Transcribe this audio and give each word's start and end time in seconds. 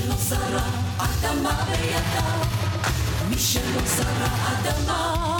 שלא 0.00 0.14
זרע 0.16 0.62
אדמה 0.98 1.64
בידיו, 1.66 2.40
מי 3.28 3.38
שלא 3.38 3.80
זרע 3.86 4.28
אדמה, 4.46 5.36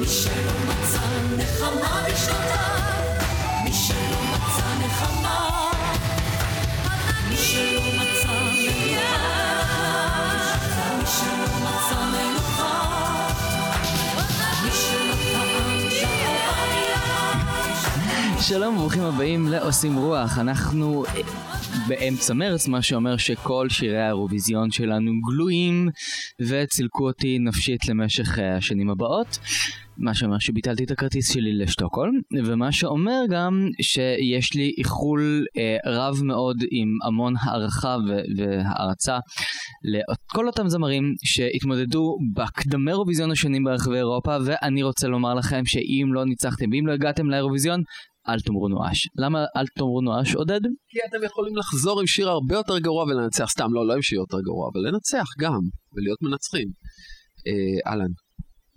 מי 0.00 0.06
שלא 0.06 0.52
מצא 0.68 1.00
נחמה 1.36 2.02
בשנותיו, 2.06 2.80
מי 3.64 3.72
שלא 3.72 4.20
מצא 4.32 4.86
נחמה, 4.86 5.70
מי 7.28 7.36
שלא 7.36 7.80
מצא 7.80 8.32
מנוחה, 8.54 9.24
מי 10.98 11.06
שלא 11.06 11.54
מצא 11.62 11.96
מנוחה, 12.12 12.84
שלום 18.40 18.76
וברוכים 18.76 19.02
הבאים 19.02 19.48
לעושים 19.48 19.96
רוח, 19.96 20.38
אנחנו 20.38 21.04
באמצע 21.88 22.34
מרץ, 22.34 22.68
מה 22.68 22.82
שאומר 22.82 23.16
שכל 23.16 23.68
שירי 23.68 24.02
האירוויזיון 24.02 24.70
שלנו 24.70 25.12
גלויים 25.28 25.88
וצילקו 26.48 27.06
אותי 27.06 27.38
נפשית 27.38 27.88
למשך 27.88 28.38
אה, 28.38 28.56
השנים 28.56 28.90
הבאות. 28.90 29.38
מה 29.98 30.14
שאומר 30.14 30.38
שביטלתי 30.38 30.84
את 30.84 30.90
הכרטיס 30.90 31.32
שלי 31.32 31.52
לשטוקהולם, 31.52 32.12
ומה 32.44 32.72
שאומר 32.72 33.20
גם 33.30 33.68
שיש 33.82 34.54
לי 34.54 34.74
איחול 34.78 35.44
אה, 35.56 35.76
רב 35.92 36.22
מאוד 36.22 36.56
עם 36.70 36.88
המון 37.06 37.34
הערכה 37.40 37.96
ו- 38.08 38.22
והערצה 38.36 39.18
לכל 39.84 40.46
אותם 40.46 40.68
זמרים 40.68 41.14
שהתמודדו 41.24 42.16
בקדמי 42.34 42.90
אירוויזיון 42.90 43.30
השונים 43.30 43.64
ברחבי 43.64 43.96
אירופה, 43.96 44.36
ואני 44.44 44.82
רוצה 44.82 45.08
לומר 45.08 45.34
לכם 45.34 45.62
שאם 45.66 46.08
לא 46.12 46.24
ניצחתם 46.24 46.66
ואם 46.72 46.86
לא 46.86 46.92
הגעתם 46.92 47.30
לאירוויזיון, 47.30 47.82
אל 48.28 48.40
תאמרו 48.40 48.68
נואש. 48.68 49.08
למה 49.18 49.44
אל 49.56 49.66
תאמרו 49.66 50.00
נואש, 50.00 50.34
עודד? 50.34 50.60
כי 50.88 50.98
אתם 51.08 51.24
יכולים 51.26 51.56
לחזור 51.56 52.00
עם 52.00 52.06
שיר 52.06 52.28
הרבה 52.28 52.54
יותר 52.54 52.78
גרוע 52.78 53.04
ולנצח, 53.04 53.50
סתם 53.50 53.72
לא, 53.72 53.86
לא 53.86 53.94
עם 53.94 54.02
שיר 54.02 54.18
יותר 54.18 54.40
גרוע, 54.40 54.70
אבל 54.72 54.88
לנצח 54.88 55.26
גם, 55.38 55.60
ולהיות 55.92 56.22
מנצחים. 56.22 56.68
אה, 57.46 57.90
אהלן. 57.90 58.10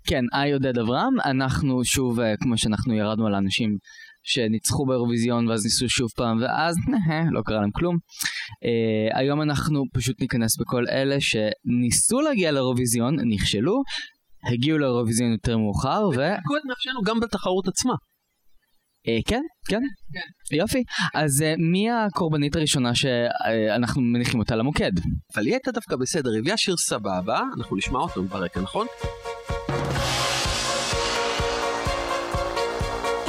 כן, 0.06 0.24
היי 0.32 0.52
עודד 0.52 0.78
אברהם, 0.78 1.20
אנחנו 1.24 1.84
שוב, 1.84 2.20
אה, 2.20 2.34
כמו 2.42 2.58
שאנחנו 2.58 2.94
ירדנו 2.94 3.26
על 3.26 3.34
האנשים 3.34 3.76
שניצחו 4.22 4.86
באירוויזיון 4.86 5.48
ואז 5.48 5.64
ניסו 5.64 5.88
שוב 5.88 6.08
פעם 6.16 6.38
ואז 6.42 6.76
לא 7.34 7.42
קרה 7.44 7.60
להם 7.60 7.70
כלום. 7.70 7.96
Uh, 7.96 9.18
היום 9.18 9.42
אנחנו 9.42 9.84
פשוט 9.94 10.20
ניכנס 10.20 10.56
בכל 10.60 10.84
אלה 10.88 11.16
שניסו 11.20 12.20
להגיע 12.20 12.52
לאירוויזיון, 12.52 13.16
נכשלו, 13.34 13.82
הגיעו 14.52 14.78
לאירוויזיון 14.78 15.32
יותר 15.32 15.58
מאוחר 15.58 16.08
ו... 16.16 16.20
נפשנו 16.72 17.02
גם 17.06 17.20
בתחרות 17.20 17.68
עצמה. 17.68 17.94
Uh, 19.08 19.22
כן, 19.26 19.42
כן, 19.68 19.80
כן. 20.12 20.56
יופי. 20.56 20.82
אז 21.14 21.42
uh, 21.42 21.44
מי 21.72 21.90
הקורבנית 21.90 22.56
הראשונה 22.56 22.94
שאנחנו 22.94 24.02
מניחים 24.02 24.40
אותה 24.40 24.56
למוקד? 24.56 24.92
אבל 25.34 25.46
היא 25.46 25.54
הייתה 25.54 25.70
דווקא 25.70 25.96
בסדר, 25.96 26.30
הביאה 26.38 26.56
שיר 26.56 26.74
סבבה, 26.76 27.40
אנחנו 27.56 27.76
נשמע 27.76 27.98
אותו 27.98 28.22
ברקע, 28.22 28.60
נכון? 28.60 28.86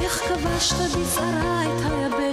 איך 0.03 0.13
כבשת 0.13 0.75
בזערה 0.75 1.63
את 1.63 1.91
היבשת, 1.91 2.28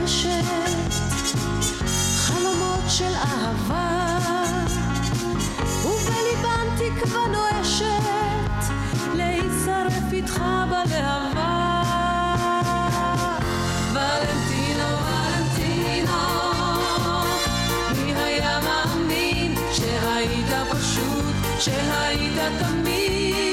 לוחשת, 0.00 0.44
חלומות 2.16 2.84
של 2.88 3.12
אהבה, 3.14 4.18
ובליבן 5.84 6.66
תקווה 6.76 7.26
נואשת, 7.26 8.72
להישרף 9.14 10.12
איתך 10.12 10.42
בלהבה. 10.68 11.82
ולנטינו, 13.92 14.90
שהיית 21.60 22.38
תמים, 22.58 23.49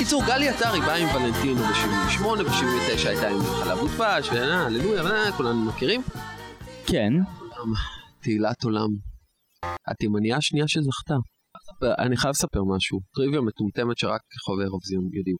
בקיצור, 0.00 0.22
גלי 0.26 0.48
עטרי 0.48 0.80
באה 0.80 0.96
עם 0.96 1.08
ולנטינו 1.16 1.60
ב-78, 1.60 2.42
ב-79 2.44 3.08
הייתה 3.08 3.28
עם 3.28 3.40
חלב 3.42 3.78
ודבש, 3.82 4.28
והללויה, 4.28 5.04
ולה, 5.04 5.32
כולנו 5.36 5.64
מכירים. 5.64 6.00
כן. 6.86 7.12
תהילת 8.20 8.64
עולם. 8.64 8.88
התימניה 9.86 10.36
השנייה 10.36 10.68
שזכתה. 10.68 11.14
אני 11.98 12.16
חייב 12.16 12.30
לספר 12.30 12.60
משהו, 12.76 13.00
טריוויה 13.14 13.40
מטומטמת 13.40 13.98
שרק 13.98 14.20
חובבי 14.44 14.62
אירוויזיון 14.62 15.04
יודעים. 15.12 15.36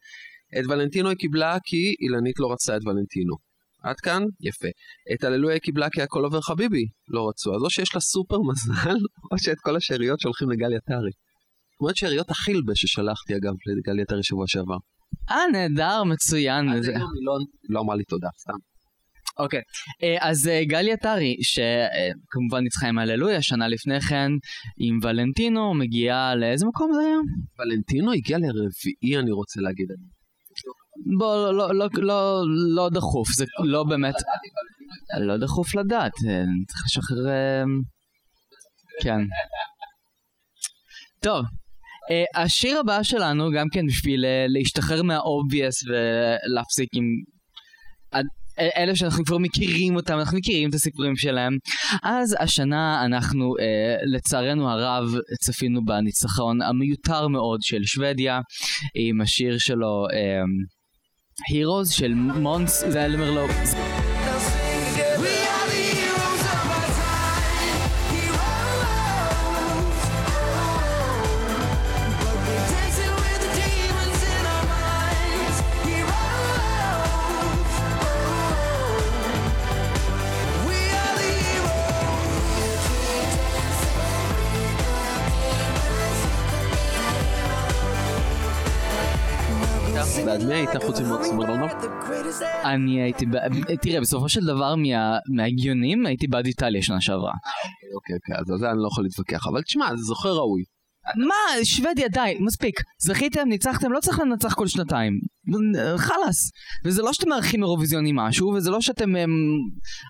את 0.58 0.64
ולנטינו 0.68 1.08
היא 1.08 1.16
קיבלה 1.16 1.56
כי 1.64 1.94
אילנית 2.02 2.38
לא 2.38 2.52
רצתה 2.52 2.76
את 2.76 2.82
ולנטינו. 2.86 3.34
עד 3.82 3.96
כאן? 3.96 4.22
יפה. 4.40 4.68
את 5.14 5.24
הללויה 5.24 5.54
היא 5.54 5.62
קיבלה 5.62 5.90
כי 5.90 6.02
הכל 6.02 6.24
עובר 6.24 6.40
חביבי 6.40 6.84
לא 7.08 7.28
רצו. 7.28 7.54
אז 7.54 7.62
או 7.62 7.70
שיש 7.70 7.94
לה 7.94 8.00
סופר 8.00 8.38
מזל, 8.50 8.96
או 9.32 9.38
שאת 9.38 9.60
כל 9.60 9.76
השאריות 9.76 10.20
שהולכים 10.20 10.50
לגלי 10.50 10.76
עטרי. 10.76 11.10
כמו 11.80 11.90
את 11.90 11.96
שאריות 11.96 12.30
החילבה 12.30 12.72
ששלחתי 12.74 13.32
אגב 13.36 13.52
לגלי 13.78 14.02
עטרי 14.02 14.22
שבוע 14.22 14.44
שעבר. 14.48 14.76
אה, 15.30 15.36
נהדר, 15.52 16.04
מצוין. 16.04 16.68
עד 16.68 16.82
זה- 16.82 16.90
היום 16.90 17.10
היא 17.14 17.26
לא- 17.26 17.38
לא 17.68 17.80
אמרה 17.80 17.96
לי 17.96 18.04
תודה, 18.04 18.28
סתם. 18.40 18.52
אוקיי, 19.38 19.60
אה, 20.02 20.28
אז 20.30 20.48
אה, 20.48 20.64
גלי 20.64 20.92
עטרי, 20.92 21.36
שכמובן 21.42 22.62
ניצחה 22.62 22.88
עם 22.88 22.98
הללויה, 22.98 23.42
שנה 23.42 23.68
לפני 23.68 24.00
כן 24.00 24.30
עם 24.78 24.98
ולנטינו, 25.02 25.74
מגיעה 25.74 26.34
לאיזה 26.34 26.66
מקום 26.66 26.90
זה 26.94 27.00
היה? 27.00 27.16
ולנטינו 27.58 28.12
הגיע 28.12 28.38
לרביעי 28.38 29.22
אני 29.22 29.32
רוצה 29.32 29.60
להגיד. 29.60 29.86
בוא, 31.18 31.36
לא, 31.52 31.74
לא, 31.74 31.74
לא, 31.74 31.88
לא, 32.02 32.42
לא 32.76 32.88
דחוף, 32.92 33.28
זה 33.32 33.44
לא 33.64 33.84
באמת, 33.84 34.14
לא 35.20 35.36
דחוף 35.36 35.74
לדעת, 35.74 36.12
אה, 36.28 36.42
צריך 36.68 36.82
לשחרר, 36.86 37.26
אה, 37.28 37.62
כן. 39.02 39.20
טוב, 41.22 41.44
אה, 41.44 41.59
השיר 42.34 42.78
הבא 42.78 43.02
שלנו, 43.02 43.50
גם 43.50 43.66
כן 43.72 43.86
בשביל 43.86 44.24
אה, 44.24 44.46
להשתחרר 44.48 45.02
מהאובייס 45.02 45.74
ולהפסיק 45.88 46.88
עם... 46.92 47.04
אה, 48.60 48.68
אלה 48.76 48.96
שאנחנו 48.96 49.24
כבר 49.24 49.38
מכירים 49.38 49.96
אותם, 49.96 50.18
אנחנו 50.18 50.38
מכירים 50.38 50.68
את 50.68 50.74
הסיפורים 50.74 51.16
שלהם. 51.16 51.56
אז 52.02 52.36
השנה 52.40 53.04
אנחנו, 53.04 53.54
אה, 53.60 53.96
לצערנו 54.14 54.70
הרב, 54.70 55.04
צפינו 55.40 55.84
בניצחון 55.84 56.62
המיותר 56.62 57.28
מאוד 57.28 57.60
של 57.62 57.84
שוודיה, 57.84 58.40
עם 58.94 59.20
השיר 59.20 59.58
שלו, 59.58 60.06
אה, 60.12 60.42
Heroes 61.52 61.92
של 61.92 62.14
מונס, 62.14 62.84
זה 62.88 63.00
בעד 90.30 90.44
מי 90.48 90.54
היית 90.54 90.70
חוץ 90.86 91.00
ממוקס 91.00 91.28
מרלנוב? 91.32 91.70
אני 92.64 93.02
הייתי, 93.02 93.26
ב- 93.26 93.74
תראה, 93.82 94.00
בסופו 94.00 94.28
של 94.28 94.40
דבר 94.44 94.74
מה- 94.76 95.18
מההגיונים 95.36 96.06
הייתי 96.06 96.26
בעד 96.26 96.46
איטליה 96.46 96.82
שנה 96.82 97.00
שעברה. 97.00 97.32
אוקיי, 97.94 98.16
אוקיי, 98.16 98.34
אז 98.40 98.50
על 98.50 98.58
זה 98.58 98.70
אני 98.70 98.78
לא 98.82 98.88
יכול 98.92 99.04
להתווכח, 99.04 99.46
אבל 99.46 99.62
תשמע, 99.62 99.88
זה 99.96 100.02
זוכר 100.02 100.32
ראוי. 100.32 100.62
מה, 101.16 101.64
שוודיה, 101.64 102.08
די, 102.08 102.36
מספיק. 102.40 102.80
זכיתם, 103.02 103.48
ניצחתם, 103.48 103.92
לא 103.92 104.00
צריך 104.00 104.18
לנצח 104.20 104.54
כל 104.54 104.66
שנתיים. 104.66 105.12
חלאס. 105.96 106.50
וזה 106.84 107.02
לא 107.02 107.12
שאתם 107.12 107.28
מארחים 107.28 107.62
אירוויזיון 107.62 108.06
עם 108.06 108.16
משהו, 108.16 108.48
וזה 108.48 108.70
לא 108.70 108.80
שאתם, 108.80 109.16
הם, 109.16 109.30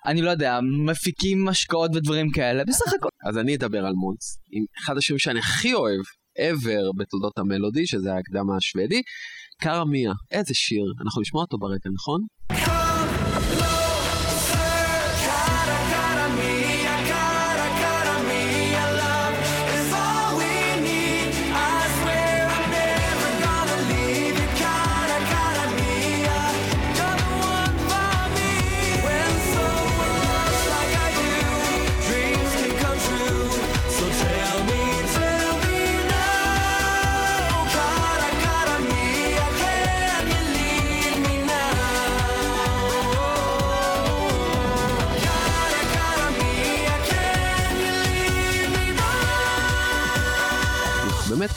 אני 0.05 0.21
לא 0.21 0.29
יודע, 0.29 0.59
מפיקים 0.87 1.47
השקעות 1.47 1.91
ודברים 1.95 2.31
כאלה, 2.31 2.63
בסך 2.67 2.93
הכל. 2.99 3.09
אז 3.29 3.37
אני 3.37 3.55
אדבר 3.55 3.85
על 3.85 3.93
מונס, 3.93 4.37
עם 4.51 4.63
אחד 4.83 4.97
השירים 4.97 5.19
שאני 5.19 5.39
הכי 5.39 5.73
אוהב 5.73 6.01
ever 6.39 6.97
בתולדות 6.97 7.37
המלודי, 7.37 7.87
שזה 7.87 8.09
הקדם 8.13 8.45
השוודי, 8.57 9.01
קארה 9.63 9.85
מיה. 9.85 10.11
איזה 10.31 10.53
שיר, 10.53 10.93
אנחנו 11.01 11.21
נשמע 11.21 11.39
אותו 11.39 11.57
ברקע, 11.57 11.89
נכון? 11.93 12.21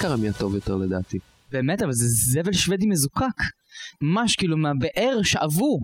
באמת 0.09 0.17
קרמיה 0.17 0.33
טוב 0.33 0.55
יותר 0.55 0.77
לדעתי. 0.77 1.19
באמת, 1.53 1.83
אבל 1.83 1.93
זה 1.93 2.07
זבל 2.09 2.53
שוודי 2.53 2.87
מזוקק. 2.87 3.39
ממש 4.01 4.37
כאילו 4.37 4.57
מהבאר 4.57 5.23
שאבו. 5.23 5.79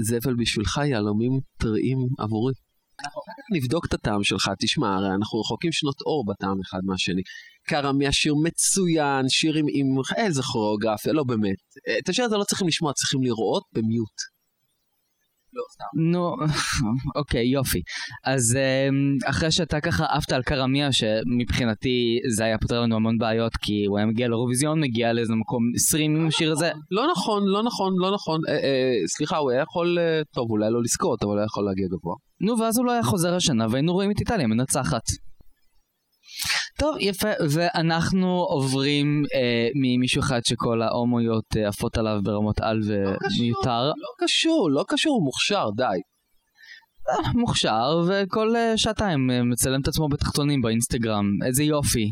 זבל 0.00 0.34
בשבילך 0.38 0.80
יהלומים 0.84 1.40
טריים 1.58 1.98
עבורי. 2.18 2.52
אנחנו 3.00 3.20
אחר 3.20 3.32
כך 3.38 3.56
נבדוק 3.56 3.86
את 3.86 3.94
הטעם 3.94 4.24
שלך, 4.24 4.50
תשמע, 4.58 4.96
הרי 4.96 5.14
אנחנו 5.14 5.40
רחוקים 5.40 5.72
שנות 5.72 6.00
אור 6.00 6.24
בטעם 6.26 6.56
אחד 6.60 6.78
מהשני. 6.84 7.22
קרמיה 7.68 8.12
שיר 8.12 8.34
מצוין, 8.44 9.28
שיר 9.28 9.54
עם, 9.56 9.66
עם 9.68 9.86
איזה 10.16 10.42
כוריאוגרפיה, 10.42 11.12
לא 11.12 11.24
באמת. 11.24 11.56
אה, 11.88 11.98
את 11.98 12.08
השיר 12.08 12.24
הזה 12.24 12.36
לא 12.36 12.44
צריכים 12.44 12.68
לשמוע, 12.68 12.92
צריכים 12.92 13.22
לראות 13.22 13.62
במיוט. 13.72 14.35
לא, 15.56 15.62
סתם. 15.72 15.84
נו, 16.12 16.36
אוקיי, 17.20 17.46
יופי. 17.46 17.80
אז 18.24 18.56
אמ, 18.56 19.16
אחרי 19.26 19.50
שאתה 19.50 19.80
ככה 19.80 20.04
עפת 20.04 20.32
על 20.32 20.42
קרמיה, 20.42 20.88
שמבחינתי 20.92 22.18
זה 22.28 22.44
היה 22.44 22.58
פותר 22.58 22.80
לנו 22.80 22.96
המון 22.96 23.18
בעיות, 23.18 23.52
כי 23.56 23.84
הוא 23.88 23.98
היה 23.98 24.06
מגיע 24.06 24.28
לאירוויזיון, 24.28 24.80
מגיע 24.80 25.12
לאיזה 25.12 25.34
מקום 25.34 25.62
20 25.74 26.16
עם 26.16 26.26
השיר 26.26 26.52
הזה. 26.52 26.70
לא 26.90 27.06
נכון, 27.12 27.42
לא 27.46 27.62
נכון, 27.62 27.92
לא 27.98 28.14
נכון. 28.14 28.40
אה, 28.48 28.52
אה, 28.52 29.06
סליחה, 29.16 29.36
הוא 29.36 29.50
היה 29.50 29.62
יכול, 29.62 29.98
אה, 29.98 30.22
טוב, 30.34 30.50
אולי 30.50 30.70
לא 30.70 30.82
לזכות, 30.82 31.22
אבל 31.22 31.32
הוא 31.32 31.38
היה 31.38 31.44
יכול 31.44 31.64
להגיע 31.64 31.86
גבוה. 31.86 32.14
נו, 32.40 32.58
ואז 32.58 32.78
הוא 32.78 32.86
לא 32.86 32.92
היה 32.92 33.02
חוזר 33.02 33.34
השנה, 33.34 33.66
והיינו 33.70 33.92
רואים 33.92 34.10
את 34.10 34.20
איטליה 34.20 34.46
מנצחת. 34.46 35.02
טוב, 36.78 36.96
יפה, 37.00 37.28
ואנחנו 37.50 38.26
עוברים 38.48 39.22
אה, 39.34 39.68
ממישהו 39.74 40.20
אחד 40.20 40.40
שכל 40.44 40.82
ההומואיות 40.82 41.44
אה, 41.56 41.68
עפות 41.68 41.98
עליו 41.98 42.20
ברמות 42.22 42.60
על 42.60 42.80
ומיותר. 42.82 43.86
לא 43.86 44.24
קשור, 44.24 44.70
לא 44.70 44.84
קשור, 44.88 45.12
הוא 45.12 45.24
מוכשר, 45.24 45.70
די. 45.76 46.00
אה, 47.08 47.32
מוכשר, 47.34 48.02
וכל 48.08 48.56
אה, 48.56 48.72
שעתיים 48.76 49.30
אה, 49.30 49.42
מצלם 49.42 49.80
את 49.80 49.88
עצמו 49.88 50.08
בתחתונים 50.08 50.62
באינסטגרם. 50.62 51.24
איזה 51.46 51.64
יופי. 51.64 52.10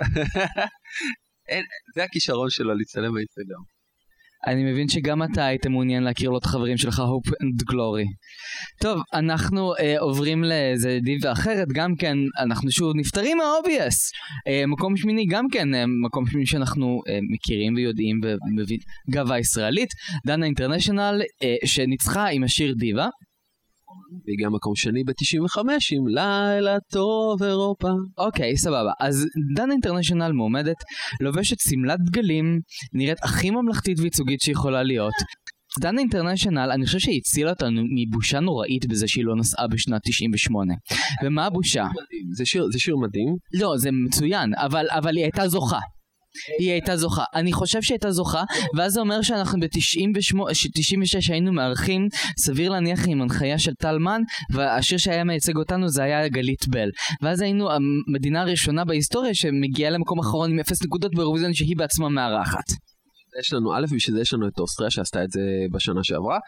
אין, 1.48 1.64
זה 1.94 2.04
הכישרון 2.04 2.50
שלו 2.50 2.74
להצטלם 2.74 3.14
באינסטגרם. 3.14 3.79
אני 4.46 4.72
מבין 4.72 4.88
שגם 4.88 5.22
אתה 5.22 5.46
היית 5.46 5.66
מעוניין 5.66 6.02
להכיר 6.02 6.30
לו 6.30 6.38
את 6.38 6.44
החברים 6.44 6.76
שלך, 6.76 6.98
Hope 6.98 7.30
and 7.30 7.72
Glory. 7.72 8.06
טוב, 8.80 9.02
אנחנו 9.14 9.74
אה, 9.80 9.98
עוברים 9.98 10.44
לאיזה 10.44 10.98
דיבה 11.02 11.32
אחרת, 11.32 11.68
גם 11.74 11.96
כן, 11.96 12.16
אנחנו 12.38 12.70
שוב 12.70 12.92
נפטרים 12.96 13.38
מה-obvious. 13.38 13.96
אה, 14.48 14.66
מקום 14.66 14.96
שמיני 14.96 15.26
גם 15.26 15.44
כן, 15.52 15.74
אה, 15.74 15.84
מקום 16.06 16.26
שמיני 16.26 16.46
שאנחנו 16.46 17.00
אה, 17.08 17.18
מכירים 17.30 17.74
ויודעים 17.74 18.20
ומבין, 18.24 18.78
גאווה 19.10 19.38
ישראלית, 19.38 19.88
דנה 20.26 20.46
אינטרנשיונל, 20.46 21.22
אה, 21.42 21.54
שניצחה 21.64 22.26
עם 22.28 22.44
השיר 22.44 22.74
והגיע 24.26 24.48
מקום 24.48 24.76
שני 24.76 25.04
ב-95 25.04 25.60
עם 25.92 26.08
לילה 26.08 26.76
טוב 26.92 27.42
אירופה. 27.42 27.88
אוקיי, 28.18 28.56
סבבה. 28.56 28.92
אז 29.00 29.26
דנה 29.56 29.72
אינטרנשיונל 29.72 30.32
מועמדת, 30.32 30.76
לובשת 31.20 31.56
שמלת 31.60 31.98
דגלים, 32.06 32.60
נראית 32.92 33.18
הכי 33.22 33.50
ממלכתית 33.50 34.00
וייצוגית 34.00 34.40
שיכולה 34.40 34.82
להיות. 34.82 35.14
דנה 35.80 36.00
אינטרנשיונל, 36.00 36.70
אני 36.74 36.86
חושב 36.86 36.98
שהיא 36.98 37.18
הצילה 37.18 37.50
אותנו 37.50 37.82
מבושה 37.96 38.40
נוראית 38.40 38.86
בזה 38.86 39.08
שהיא 39.08 39.24
לא 39.24 39.36
נסעה 39.36 39.66
בשנת 39.68 40.00
98. 40.04 40.74
ומה 41.24 41.46
הבושה? 41.46 41.84
זה 42.36 42.46
שיר, 42.46 42.66
זה 42.72 42.78
שיר 42.78 42.96
מדהים. 42.96 43.36
לא, 43.60 43.72
זה 43.76 43.90
מצוין, 44.06 44.54
אבל, 44.54 44.86
אבל 44.90 45.16
היא 45.16 45.24
הייתה 45.24 45.48
זוכה. 45.48 45.78
היא 46.58 46.70
הייתה 46.72 46.96
זוכה. 46.96 47.24
אני 47.34 47.52
חושב 47.52 47.82
שהיא 47.82 47.94
הייתה 47.94 48.10
זוכה, 48.10 48.42
ואז 48.76 48.92
זה 48.92 49.00
אומר 49.00 49.22
שאנחנו 49.22 49.60
ב-96 49.60 51.32
היינו 51.32 51.52
מארחים, 51.52 52.08
סביר 52.38 52.70
להניח 52.70 53.00
עם 53.08 53.22
הנחיה 53.22 53.58
של 53.58 53.72
טלמן, 53.74 54.22
והשיר 54.54 54.98
שהיה 54.98 55.24
מייצג 55.24 55.56
אותנו 55.56 55.88
זה 55.88 56.02
היה 56.02 56.28
גלית 56.28 56.68
בל. 56.68 56.88
ואז 57.22 57.40
היינו 57.40 57.68
המדינה 58.08 58.40
הראשונה 58.40 58.84
בהיסטוריה 58.84 59.34
שמגיעה 59.34 59.90
למקום 59.90 60.18
אחרון 60.18 60.50
עם 60.50 60.60
0 60.60 60.82
נקודות 60.84 61.14
באירוויזיון 61.14 61.54
שהיא 61.54 61.76
בעצמה 61.76 62.08
מארחת. 62.08 62.64
יש 63.40 63.52
לנו, 63.52 63.74
א', 63.76 63.84
בשביל 63.96 64.16
זה 64.16 64.22
יש 64.22 64.32
לנו 64.34 64.48
את 64.48 64.58
אוסטריה 64.58 64.90
שעשתה 64.90 65.24
את 65.24 65.30
זה 65.30 65.40
בשנה 65.72 66.04
שעברה, 66.04 66.38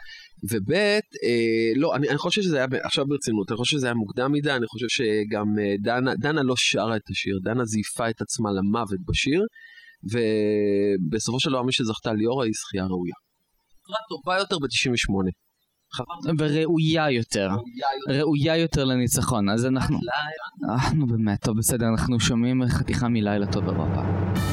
וב', 0.51 0.73
אה, 0.73 1.73
לא, 1.77 1.97
אני, 1.97 2.09
אני 2.09 2.19
חושב 2.19 2.43
שזה 2.43 2.57
היה, 2.57 2.67
עכשיו 2.83 3.07
ברצינות, 3.07 3.51
אני 3.51 3.57
חושב 3.57 3.77
שזה 3.77 3.87
היה 3.87 3.95
מוקדם 3.95 4.33
מדי, 4.33 4.53
אני 4.53 4.67
חושב 4.67 4.87
שגם 4.89 5.47
אה, 5.59 5.75
דנה, 5.83 6.15
דנה 6.15 6.43
לא 6.43 6.55
שרה 6.57 6.97
את 6.97 7.11
השיר, 7.11 7.39
דנה 7.45 7.65
זייפה 7.65 8.11
את 8.11 8.21
עצמה 8.21 8.51
למוות 8.53 9.01
בשיר, 9.09 9.41
ובסופו 10.05 11.41
של 11.41 11.51
דבר 11.51 11.63
מי 11.63 11.73
שזכתה 11.73 12.13
ליאורה 12.13 12.45
היא 12.45 12.53
זכייה 12.55 12.85
ראויה. 12.85 13.15
זכייה 13.83 13.99
טובה 14.09 14.39
יותר 14.39 14.59
ב-98. 14.59 15.31
וראויה 16.39 17.11
יותר, 17.11 17.49
ראויה 18.09 18.57
יותר 18.57 18.85
לניצחון, 18.85 19.49
אז 19.49 19.67
אנחנו, 19.67 19.99
אה, 20.71 20.95
נו 20.95 21.07
באמת, 21.07 21.41
טוב 21.45 21.59
בסדר, 21.59 21.87
אנחנו 21.89 22.21
שומעים 22.21 22.63
חתיכה 22.69 23.09
מלילה 23.09 23.53
טוב 23.53 23.69
אירופה. 23.69 24.52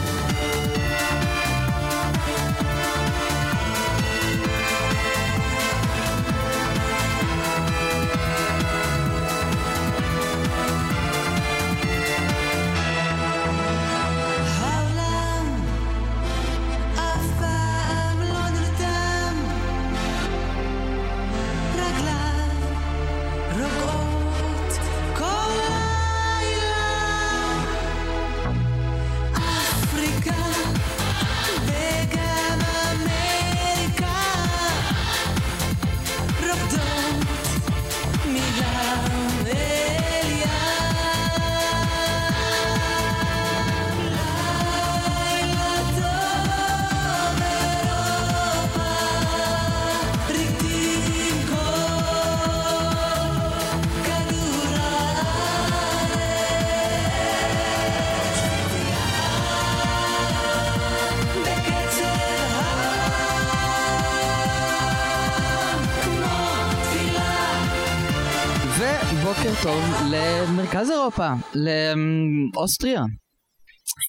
ובוקר 69.29 69.53
טוב 69.63 69.83
למרכז 70.11 70.89
אירופה, 70.91 71.27
לאוסטריה. 71.55 73.01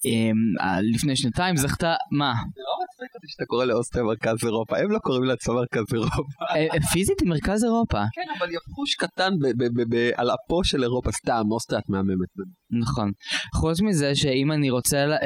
אמ, 0.05 0.35
לפני 0.93 1.15
שנתיים 1.15 1.57
זכתה, 1.57 1.95
מה? 2.11 2.33
לא 3.01 3.05
מצחיק 3.05 3.15
אותי 3.15 3.27
שאתה 3.29 3.45
קורא 3.45 3.65
לאוסטריה 3.65 4.05
מרכז 4.05 4.45
אירופה, 4.45 4.77
הם 4.77 4.91
לא 4.91 4.99
קוראים 4.99 5.23
לעצמם 5.23 5.55
מרכז 5.55 5.93
אירופה. 5.93 6.21
אה, 6.51 6.67
אה, 6.73 6.81
פיזית 6.93 7.19
היא 7.19 7.29
מרכז 7.29 7.63
אירופה. 7.63 7.97
כן, 8.13 8.33
אבל 8.39 8.47
יפוש 8.49 8.95
קטן 8.95 9.33
על 10.15 10.29
אפו 10.31 10.63
של 10.63 10.83
אירופה, 10.83 11.11
סתם, 11.11 11.41
אוסטריה 11.51 11.79
את 11.79 11.89
מהממת. 11.89 12.29
נכון. 12.81 13.11
חוץ 13.55 13.81
מזה 13.81 14.15
שאם 14.15 14.51
אני 14.51 14.69
רוצה 14.69 14.97
אה, 14.97 15.17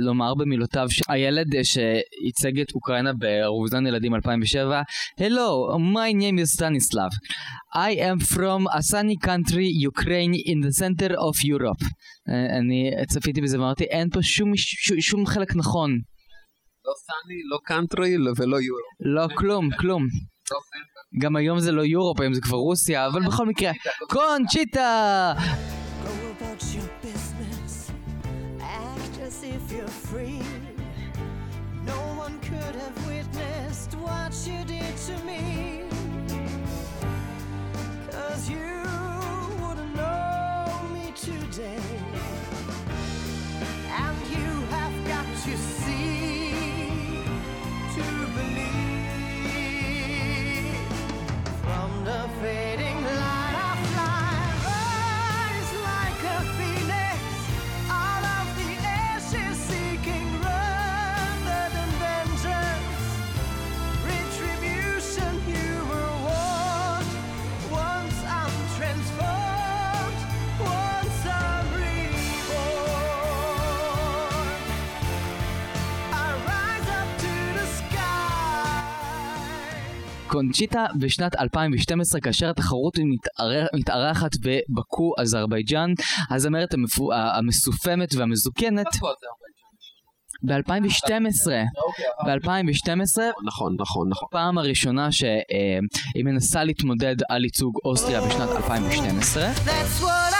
לומר 0.00 0.34
במילותיו 0.34 0.86
שהילד 0.90 1.46
שייצג 1.62 2.60
את 2.60 2.74
אוקראינה 2.74 3.12
באירוויזיון 3.12 3.86
ילדים 3.86 4.14
2007, 4.14 4.82
Hello, 5.20 5.78
my 5.78 6.12
name 6.12 6.38
is 6.38 6.52
Stanislav. 6.58 7.12
I 7.74 7.90
am 7.90 8.18
from 8.34 8.66
a 8.78 8.82
sunny 8.82 9.16
country, 9.28 9.68
Ukraine, 9.92 10.34
in 10.34 10.58
the 10.66 10.72
center 10.72 11.10
of 11.28 11.36
Europe. 11.44 11.84
אני 12.58 12.90
צפיתי 13.08 13.40
בזה 13.40 13.58
ואמרתי, 13.58 13.84
אין 13.84 14.08
פה 14.10 14.20
שום 15.00 15.26
חלק 15.26 15.56
נכון. 15.56 15.98
לא 16.86 16.92
סאני, 16.96 17.42
לא 17.44 17.58
קאנטרי 17.64 18.14
ולא 18.36 18.56
יורו. 18.60 18.80
לא 19.00 19.26
כלום, 19.34 19.68
כלום. 19.80 20.06
גם 21.20 21.36
היום 21.36 21.60
זה 21.60 21.72
לא 21.72 21.82
יורופ, 21.82 22.20
היום 22.20 22.34
זה 22.34 22.40
כבר 22.40 22.56
רוסיה, 22.56 23.06
אבל 23.06 23.22
בכל 23.26 23.46
מקרה, 23.46 23.72
קונצ'יטה! 24.08 25.34
Go 26.04 26.08
about 26.38 26.62
your 26.74 26.90
business. 27.06 27.90
Act 28.60 29.14
as 29.28 29.36
if 29.54 29.64
you're 29.74 29.96
free. 30.10 30.42
No 31.92 32.00
one 32.24 32.36
could 32.48 32.74
have 32.84 32.96
witnessed 33.12 33.92
what 34.06 34.32
you 34.48 34.58
did 34.74 34.94
to 35.08 35.14
me. 35.28 35.42
Cause 38.12 38.44
you 38.54 38.95
קונצ'יטה 80.36 80.86
בשנת 81.00 81.36
2012 81.36 82.20
כאשר 82.20 82.50
התחרות 82.50 82.98
מתארח, 82.98 83.68
מתארחת 83.74 84.30
בבקו, 84.40 85.12
אזרבייג'אן, 85.18 85.90
הזמרת 86.30 86.74
המפו, 86.74 87.12
המסופמת 87.12 88.14
והמזוקנת. 88.14 88.86
ב-2012, 90.42 91.50
ב-2012, 92.26 93.18
נכון, 93.46 93.76
נכון, 93.78 94.08
נכון. 94.08 94.28
פעם 94.30 94.58
הראשונה 94.58 95.12
שהיא 95.12 96.24
מנסה 96.24 96.64
להתמודד 96.64 97.16
על 97.28 97.44
ייצוג 97.44 97.78
אוסטריה 97.84 98.20
בשנת 98.20 98.48
2012. 98.48 100.35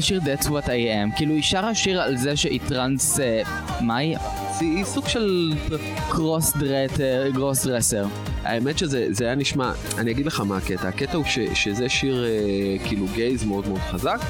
השיר 0.00 0.20
That's 0.20 0.46
What 0.46 0.66
I 0.66 0.68
Am, 0.68 1.16
כאילו 1.16 1.34
היא 1.34 1.42
שרה 1.42 1.74
שיר 1.74 2.02
על 2.02 2.16
זה 2.16 2.36
שהיא 2.36 2.60
טרנס, 2.68 3.20
אה, 3.20 3.42
מה 3.80 3.96
היא? 3.96 4.16
היא 4.60 4.84
סוג 4.84 5.08
של... 5.08 5.52
cross 6.08 6.56
dresser, 6.56 7.28
cross 7.32 7.66
dresser. 7.66 8.04
האמת 8.42 8.78
שזה 8.78 9.06
זה 9.10 9.24
היה 9.24 9.34
נשמע, 9.34 9.72
אני 9.98 10.10
אגיד 10.10 10.26
לך 10.26 10.40
מה 10.40 10.56
הקטע, 10.56 10.88
הקטע 10.88 11.16
הוא 11.16 11.24
ש, 11.24 11.38
שזה 11.54 11.88
שיר 11.88 12.24
אה, 12.24 12.88
כאילו 12.88 13.06
gays 13.14 13.44
מאוד 13.44 13.68
מאוד 13.68 13.80
חזק. 13.80 14.20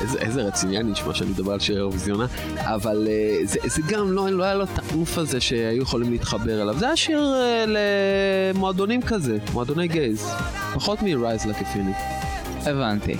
איזה, 0.00 0.18
איזה 0.18 0.42
רציני 0.42 0.78
אני 0.78 0.90
נשמע 0.92 1.14
שאני 1.14 1.30
מדבר 1.30 1.52
על 1.52 1.60
שיר 1.60 1.76
אירוויזיונה, 1.76 2.26
אבל 2.58 3.08
אה, 3.10 3.38
זה, 3.44 3.58
זה 3.64 3.82
גם 3.88 4.12
לא, 4.12 4.30
לא 4.30 4.44
היה 4.44 4.54
לו 4.54 4.64
את 4.64 4.78
העוף 4.78 5.18
הזה 5.18 5.40
שהיו 5.40 5.82
יכולים 5.82 6.10
להתחבר 6.10 6.62
אליו. 6.62 6.78
זה 6.78 6.86
היה 6.86 6.96
שיר 6.96 7.34
אה, 7.34 7.64
למועדונים 8.54 9.02
כזה, 9.02 9.38
מועדוני 9.52 9.88
gays. 9.88 10.30
פחות 10.74 11.02
מ-Rise 11.02 11.44
Like 11.44 11.60
a 11.60 11.64
Phoenix. 11.64 12.28
הבנתי. 12.68 13.12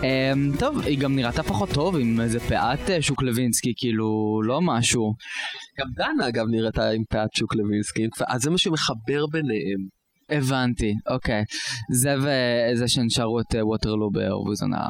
Um, 0.00 0.58
טוב, 0.58 0.80
היא 0.80 0.98
גם 0.98 1.16
נראתה 1.16 1.42
פחות 1.42 1.68
טוב 1.70 1.96
עם 1.96 2.20
איזה 2.20 2.40
פאת 2.40 2.90
אה, 2.90 3.02
שוק 3.02 3.22
לוינסקי, 3.22 3.72
כאילו, 3.76 4.40
לא 4.44 4.60
משהו. 4.62 5.14
גם 5.78 5.86
דנה 5.96 6.28
אגב 6.28 6.46
נראתה 6.48 6.90
עם 6.90 7.02
פאת 7.10 7.34
שוק 7.34 7.54
לוינסקי, 7.54 8.08
אז 8.28 8.42
זה 8.42 8.50
מה 8.50 8.58
שמחבר 8.58 9.26
ביניהם. 9.26 9.96
הבנתי, 10.30 10.94
אוקיי. 11.10 11.44
זה 11.92 12.14
וזה 12.18 12.88
שהן 12.88 13.10
שרו 13.10 13.40
את 13.40 13.54
אה, 13.54 13.66
ווטרלו 13.66 14.10
באירוויזיון 14.10 14.74
ה... 14.74 14.88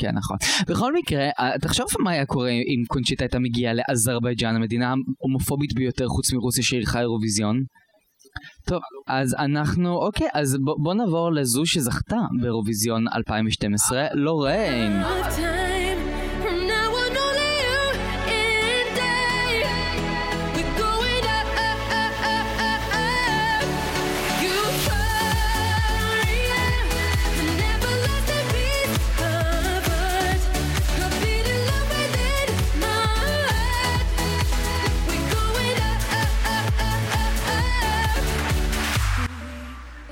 כן, 0.00 0.14
נכון. 0.14 0.36
בכל 0.68 0.92
מקרה, 0.94 1.28
אה, 1.40 1.58
תחשוב 1.60 1.86
מה 1.98 2.10
היה 2.10 2.26
קורה 2.26 2.50
אם 2.50 2.84
קונצ'יטה 2.88 3.24
הייתה 3.24 3.38
מגיעה 3.38 3.72
לאזרבייג'אן, 3.74 4.56
המדינה 4.56 4.94
ההומופובית 5.20 5.74
ביותר 5.74 6.08
חוץ 6.08 6.32
מרוסיה 6.32 6.64
שאירחה 6.64 7.00
אירוויזיון. 7.00 7.64
טוב, 8.66 8.80
אז 9.06 9.34
אנחנו, 9.38 9.94
אוקיי, 9.96 10.28
אז 10.34 10.56
בוא, 10.64 10.76
בוא 10.78 10.94
נעבור 10.94 11.32
לזו 11.32 11.66
שזכתה 11.66 12.16
באירוויזיון 12.40 13.04
2012, 13.16 14.06
לוריין. 14.14 15.02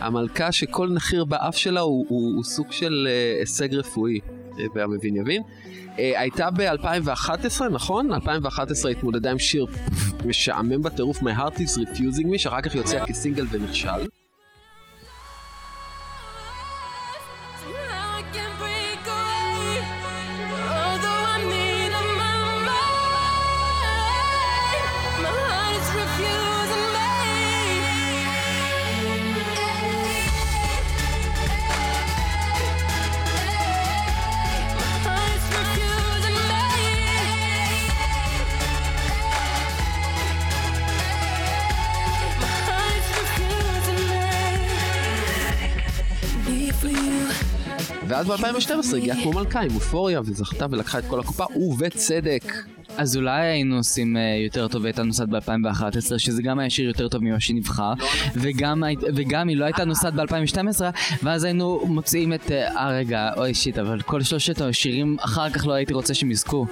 המלכה 0.01 0.53
שכל 0.53 0.89
נחיר 0.89 1.25
באף 1.25 1.57
שלה 1.57 1.81
הוא, 1.81 2.07
הוא, 2.09 2.37
הוא 2.37 2.45
סוג 2.45 2.73
של 2.73 3.09
אה, 3.11 3.37
הישג 3.41 3.75
רפואי, 3.75 4.21
אה, 4.59 4.65
והמבין 4.75 5.17
יבין. 5.17 5.43
אה, 5.99 6.21
הייתה 6.21 6.51
ב-2011, 6.51 7.65
נכון? 7.71 8.13
2011 8.13 8.91
התמודדה 8.91 9.31
עם 9.31 9.39
שיר 9.39 9.67
משעמם 10.27 10.83
בטירוף, 10.83 11.19
My 11.23 11.39
Heart 11.39 11.57
is 11.57 11.79
Refusing 11.79 12.27
Me, 12.35 12.39
שאחר 12.39 12.61
כך 12.61 12.75
יוצא 12.75 13.07
כסינגל 13.07 13.47
ונכשל. 13.51 14.07
ואז 48.19 48.27
ב-2012 48.27 48.97
הגיעה 48.97 49.23
כמו 49.23 49.33
מלכה 49.33 49.61
עם 49.61 49.75
אופוריה 49.75 50.21
וזכתה 50.25 50.67
ולקחה 50.71 50.99
את 50.99 51.05
כל 51.09 51.21
הקופה, 51.21 51.45
ובצדק. 51.57 52.45
אז 52.97 53.17
אולי 53.17 53.47
היינו 53.47 53.77
עושים 53.77 54.17
אה, 54.17 54.23
יותר 54.45 54.69
טוב 54.69 54.83
והייתה 54.83 55.03
נוסעת 55.03 55.29
ב-2011, 55.29 56.19
שזה 56.19 56.43
גם 56.43 56.59
היה 56.59 56.71
שיר 56.71 56.89
יותר 56.89 57.09
טוב 57.09 57.25
ממה 57.25 57.41
שנבחר, 57.41 57.93
וגם, 58.35 58.83
וגם 59.15 59.49
היא 59.49 59.57
לא 59.57 59.65
הייתה 59.65 59.85
נוסעת 59.85 60.15
ב-2012, 60.15 60.81
ואז 61.23 61.45
היינו 61.45 61.81
מוציאים 61.87 62.33
את... 62.33 62.51
אה 62.51 62.77
אה, 62.77 62.91
רגע, 62.91 63.31
אוי 63.37 63.55
שיט, 63.55 63.79
אבל 63.79 64.01
כל 64.01 64.23
שלושת 64.23 64.61
השירים 64.61 65.17
אחר 65.21 65.51
כך 65.51 65.67
לא 65.67 65.73
הייתי 65.73 65.95
רוצה 65.95 66.15
שהם 66.15 66.31
יזכו. 66.31 66.67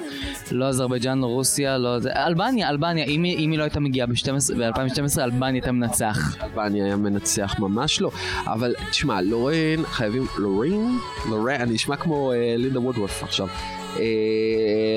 לא 0.51 0.65
אזרבייג'אן, 0.65 1.19
לא 1.19 1.27
רוסיה, 1.27 1.79
לא... 1.79 1.97
אלבניה, 2.17 2.69
אלבניה, 2.69 3.05
אם 3.05 3.23
היא, 3.23 3.59
לא 3.59 3.63
הייתה 3.63 3.81
מגיעה 3.81 4.07
ב-2012, 4.07 5.21
אלבניה 5.23 5.53
הייתה 5.53 5.73
מנצח. 5.73 6.37
אלבניה 6.43 6.85
היה 6.85 6.97
מנצח, 6.97 7.59
ממש 7.59 8.01
לא. 8.01 8.11
אבל 8.47 8.75
תשמע, 8.91 9.23
לורן, 9.23 9.85
חייבים, 9.85 10.27
לורן? 10.39 10.97
לורן, 11.29 11.61
אני 11.61 11.77
אשמע 11.77 11.97
כמו 11.97 12.33
אה, 12.33 12.55
לינדה 12.57 12.81
וודוורף 12.81 13.23
עכשיו. 13.23 13.49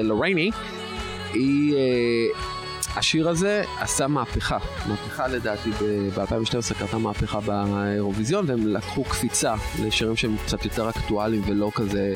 לורייני, 0.04 0.52
היא... 1.34 1.76
אה, 1.76 2.40
השיר 2.96 3.30
הזה 3.30 3.64
עשה 3.80 4.08
מהפכה, 4.08 4.58
מהפכה 4.88 5.28
לדעתי 5.28 5.70
ב-2012 5.72 6.74
קרתה 6.80 6.98
מהפכה 6.98 7.40
באירוויזיון 7.40 8.46
והם 8.50 8.68
לקחו 8.68 9.04
קפיצה 9.04 9.54
לשירים 9.80 10.16
שהם 10.16 10.36
קצת 10.46 10.66
יותר 10.66 10.90
אקטואליים 10.90 11.42
ולא 11.46 11.72
כזה 11.76 12.14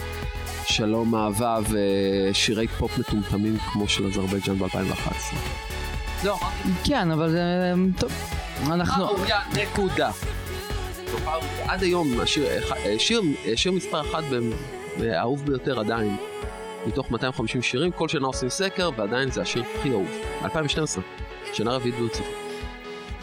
שלום 0.65 1.15
אהבה 1.15 1.59
ושירי 1.69 2.67
פופ 2.67 2.97
מטומטמים 2.97 3.57
כמו 3.57 3.87
של 3.87 4.05
אזרבייג'אן 4.05 4.55
ב-2011. 4.55 5.35
זהו, 6.21 6.37
כן, 6.83 7.11
אבל 7.11 7.29
זה... 7.29 7.73
טוב, 7.99 8.11
אנחנו... 8.65 9.05
נקודה. 9.53 10.11
עד 11.67 11.83
היום 11.83 12.19
השיר, 12.21 12.45
אה, 12.45 12.99
שיר, 12.99 13.21
שיר 13.55 13.71
מספר 13.71 14.01
אחת 14.01 14.23
האהוב 14.99 15.45
ביותר 15.45 15.79
עדיין. 15.79 16.17
מתוך 16.87 17.11
250 17.11 17.61
שירים, 17.61 17.91
כל 17.91 18.07
שנה 18.07 18.27
עושים 18.27 18.49
סקר, 18.49 18.89
ועדיין 18.97 19.31
זה 19.31 19.41
השיר 19.41 19.63
הכי 19.79 19.91
אהוב. 19.91 20.07
2012, 20.43 21.03
שנה 21.53 21.71
רביעית 21.71 21.95
ברציפות. 21.99 22.33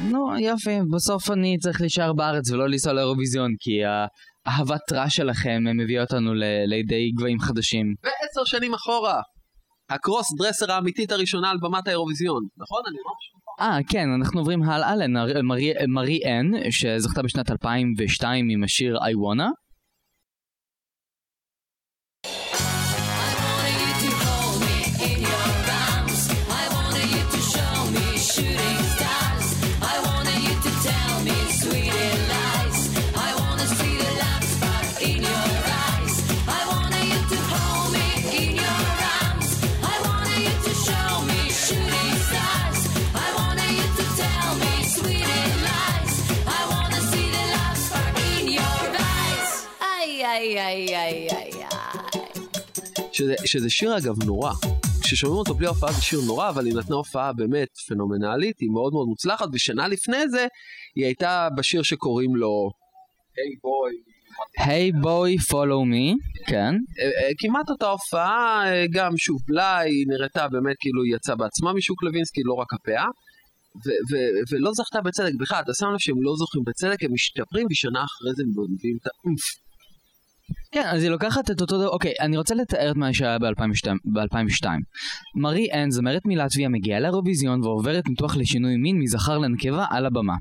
נו, 0.00 0.38
יופי, 0.38 0.78
בסוף 0.94 1.30
אני 1.30 1.58
צריך 1.58 1.80
להישאר 1.80 2.12
בארץ 2.12 2.50
ולא 2.50 2.68
לנסוע 2.68 2.92
לאירוויזיון, 2.92 3.50
כי 3.60 3.80
האהבת 4.46 4.92
רע 4.92 5.10
שלכם 5.10 5.62
מביאה 5.84 6.02
אותנו 6.02 6.34
לידי 6.66 7.10
גבהים 7.18 7.40
חדשים. 7.40 7.94
ועשר 8.04 8.44
שנים 8.44 8.74
אחורה, 8.74 9.20
הקרוס 9.90 10.26
דרסר 10.38 10.72
האמיתית 10.72 11.12
הראשונה 11.12 11.50
על 11.50 11.56
במת 11.62 11.88
האירוויזיון. 11.88 12.42
נכון? 12.58 12.82
אני 12.88 12.96
ממש 12.96 13.30
נכון. 13.34 13.66
אה, 13.66 13.78
כן, 13.88 14.08
אנחנו 14.20 14.40
עוברים 14.40 14.62
הלאה 14.62 14.96
למרי 15.82 16.20
אן, 16.24 16.70
שזכתה 16.70 17.22
בשנת 17.22 17.50
2002 17.50 18.48
עם 18.50 18.64
השיר 18.64 18.96
I 18.96 19.00
Wanna. 19.00 19.50
שזה, 53.20 53.34
שזה 53.44 53.70
שיר 53.70 53.98
אגב 53.98 54.24
נורא. 54.24 54.52
כששומעים 55.02 55.38
אותו 55.38 55.54
בלי 55.54 55.66
הופעה 55.66 55.92
זה 55.92 56.02
שיר 56.02 56.20
נורא, 56.26 56.48
אבל 56.48 56.66
היא 56.66 56.74
נתנה 56.74 56.96
הופעה 56.96 57.32
באמת 57.32 57.68
פנומנלית, 57.88 58.60
היא 58.60 58.70
מאוד 58.70 58.92
מאוד 58.92 59.08
מוצלחת, 59.08 59.46
ושנה 59.52 59.88
לפני 59.88 60.28
זה 60.28 60.46
היא 60.96 61.04
הייתה 61.04 61.48
בשיר 61.56 61.82
שקוראים 61.82 62.36
לו 62.36 62.70
היי 63.36 63.56
בוי. 63.62 63.92
היי 64.58 64.92
בוי 64.92 65.38
פולו 65.38 65.84
מי, 65.84 66.14
כן. 66.46 66.74
כמעט 67.38 67.70
אותה 67.70 67.86
הופעה, 67.86 68.62
אה, 68.66 68.84
גם 68.92 69.16
שוב 69.16 69.38
בלאי, 69.48 69.90
היא 69.90 70.06
נראתה 70.08 70.48
באמת 70.48 70.76
כאילו 70.80 71.02
היא 71.02 71.14
יצאה 71.16 71.36
בעצמה 71.36 71.72
משוק 71.72 72.02
לוינסקי, 72.02 72.40
לא 72.44 72.54
רק 72.54 72.72
הפאה. 72.72 73.06
ו- 73.86 74.00
ו- 74.10 74.40
ולא 74.50 74.70
זכתה 74.72 75.00
בצדק, 75.00 75.32
בכלל, 75.40 75.62
אתה 75.64 75.72
שם 75.74 75.86
לב 75.92 75.98
שהם 75.98 76.22
לא 76.22 76.32
זוכים 76.36 76.62
בצדק, 76.66 77.04
הם 77.04 77.12
משתפרים, 77.12 77.66
ושנה 77.70 78.04
אחרי 78.04 78.30
זה 78.36 78.42
הם 78.42 78.72
מביאים 78.74 78.96
את 79.02 79.06
האומף. 79.06 79.69
כן, 80.72 80.84
אז 80.86 81.02
היא 81.02 81.10
לוקחת 81.10 81.50
את 81.50 81.60
אותו 81.60 81.78
דבר, 81.78 81.88
אוקיי, 81.88 82.12
אני 82.20 82.36
רוצה 82.36 82.54
לתאר 82.54 82.90
את 82.90 82.96
מה 82.96 83.14
שהיה 83.14 83.38
ב-2002. 83.38 84.66
מרי 85.36 85.66
אן, 85.72 85.90
זמרת 85.90 86.22
מלטביה, 86.24 86.68
מגיעה 86.68 87.00
לאירוויזיון 87.00 87.64
ועוברת 87.64 88.08
ניתוח 88.08 88.36
לשינוי 88.36 88.76
מין 88.76 88.98
מזכר 88.98 89.38
לנקבה 89.38 89.84
על 89.90 90.06
הבמה. 90.06 90.34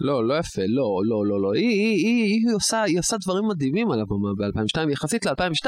לא, 0.00 0.28
לא 0.28 0.34
יפה, 0.34 0.62
לא, 0.62 1.00
לא, 1.04 1.26
לא, 1.26 1.42
לא. 1.42 1.54
היא, 1.54 1.68
היא, 1.68 2.06
היא, 2.06 2.24
היא, 2.24 2.54
עושה, 2.54 2.82
היא 2.82 2.98
עושה 2.98 3.16
דברים 3.24 3.48
מדהימים 3.48 3.90
על 3.90 4.00
הבמה 4.00 4.28
ב-2002, 4.38 4.90
יחסית 4.90 5.26
ל-2002. 5.26 5.66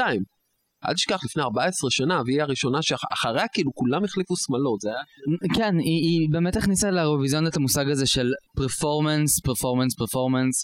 אל 0.87 0.93
תשכח, 0.93 1.19
לפני 1.25 1.43
14 1.43 1.91
שנה, 1.91 2.21
והיא 2.25 2.41
הראשונה 2.41 2.81
שאחריה 2.81 3.47
כאילו 3.47 3.71
כולם 3.75 4.03
החליפו 4.03 4.33
שמלות, 4.37 4.81
זה 4.81 4.89
היה... 4.89 5.55
כן, 5.55 5.75
היא, 5.79 6.01
היא 6.03 6.29
באמת 6.31 6.55
הכניסה 6.55 6.91
לאירוויזיון 6.91 7.47
את 7.47 7.55
המושג 7.57 7.89
הזה 7.89 8.07
של 8.07 8.31
פרפורמנס, 8.55 9.39
פרפורמנס, 9.39 9.95
פרפורמנס, 9.95 10.63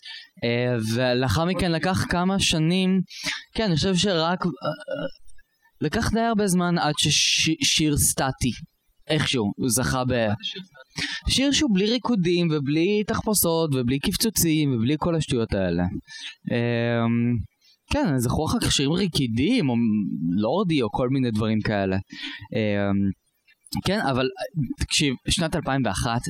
ולאחר 0.95 1.45
מכן 1.45 1.71
לקח 1.71 2.05
כמה 2.09 2.39
שנים, 2.39 3.01
כן, 3.55 3.63
אני 3.63 3.75
חושב 3.75 3.95
שרק, 3.95 4.45
אה, 4.45 4.51
אה, 4.51 5.07
לקח 5.81 6.11
די 6.13 6.19
הרבה 6.19 6.47
זמן 6.47 6.77
עד 6.77 6.93
ששיר 6.97 7.97
סטטי, 7.97 8.51
איכשהו, 9.07 9.51
הוא 9.55 9.69
זכה 9.69 10.03
ב... 10.05 10.13
שיר 11.29 11.51
שהוא 11.51 11.69
בלי 11.73 11.85
ריקודים 11.85 12.47
ובלי 12.51 13.03
תחפושות 13.07 13.75
ובלי 13.75 13.99
קפצוצים 13.99 14.75
ובלי 14.75 14.95
כל 14.99 15.15
השטויות 15.15 15.53
האלה. 15.53 15.83
כן, 17.91 18.07
אני 18.07 18.19
זכור 18.19 18.47
אחר 18.47 18.59
כך 18.59 18.71
שירים 18.71 18.93
רקידים 18.93 19.69
או 19.69 19.75
לורדי 20.29 20.81
או 20.81 20.91
כל 20.91 21.09
מיני 21.09 21.31
דברים 21.31 21.61
כאלה. 21.61 21.97
אמ, 22.53 23.11
כן, 23.85 23.99
אבל 23.99 24.27
תקשיב, 24.79 25.13
שנת 25.29 25.55
2001, 25.55 26.21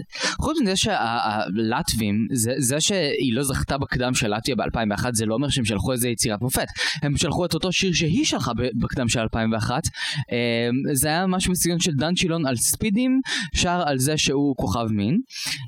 חוץ 0.42 0.58
מזה 0.62 0.76
שהלטבים, 0.76 2.28
זה, 2.34 2.54
זה 2.58 2.82
שהיא 2.82 3.34
לא 3.34 3.44
זכתה 3.44 3.78
בקדם 3.78 4.14
של 4.14 4.36
לטביה 4.36 4.56
ב-2001, 4.56 5.06
זה 5.14 5.26
לא 5.26 5.34
אומר 5.34 5.50
שהם 5.50 5.66
שלחו 5.66 5.92
איזה 5.92 6.10
יצירת 6.10 6.42
מופת. 6.42 6.68
הם 7.02 7.18
שלחו 7.18 7.46
את 7.46 7.54
אותו 7.54 7.72
שיר 7.72 7.94
שהיא 7.94 8.26
שלחה 8.26 8.52
בקדם 8.82 9.08
של 9.08 9.20
2001. 9.20 9.84
אמ, 10.32 10.94
זה 10.94 11.08
היה 11.08 11.28
משהו 11.28 11.52
בסגנון 11.52 11.80
של 11.80 11.92
דן 11.92 12.16
שילון 12.16 12.46
על 12.46 12.56
ספידים, 12.56 13.22
שר 13.56 13.84
על 13.86 14.00
זה 14.00 14.18
שהוא 14.18 14.56
כוכב 14.56 14.88
מין. 14.90 15.18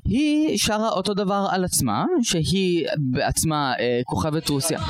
היא 0.04 0.58
שרה 0.58 0.88
אותו 0.88 1.14
דבר 1.14 1.46
על 1.50 1.64
עצמה, 1.64 2.04
שהיא 2.22 2.86
בעצמה 2.98 3.72
אה, 3.80 4.00
כוכבת 4.04 4.48
רוסיה. 4.48 4.80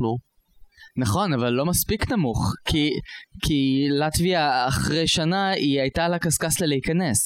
נו. 0.00 0.16
נכון, 0.96 1.32
אבל 1.32 1.50
לא 1.50 1.66
מספיק 1.66 2.12
נמוך, 2.12 2.54
כי, 2.64 2.90
כי 3.42 3.86
לטביה 3.90 4.68
אחרי 4.68 5.08
שנה 5.08 5.48
היא 5.50 5.80
הייתה 5.80 6.04
על 6.04 6.14
הקשקש 6.14 6.62
ללהיכנס. 6.62 7.18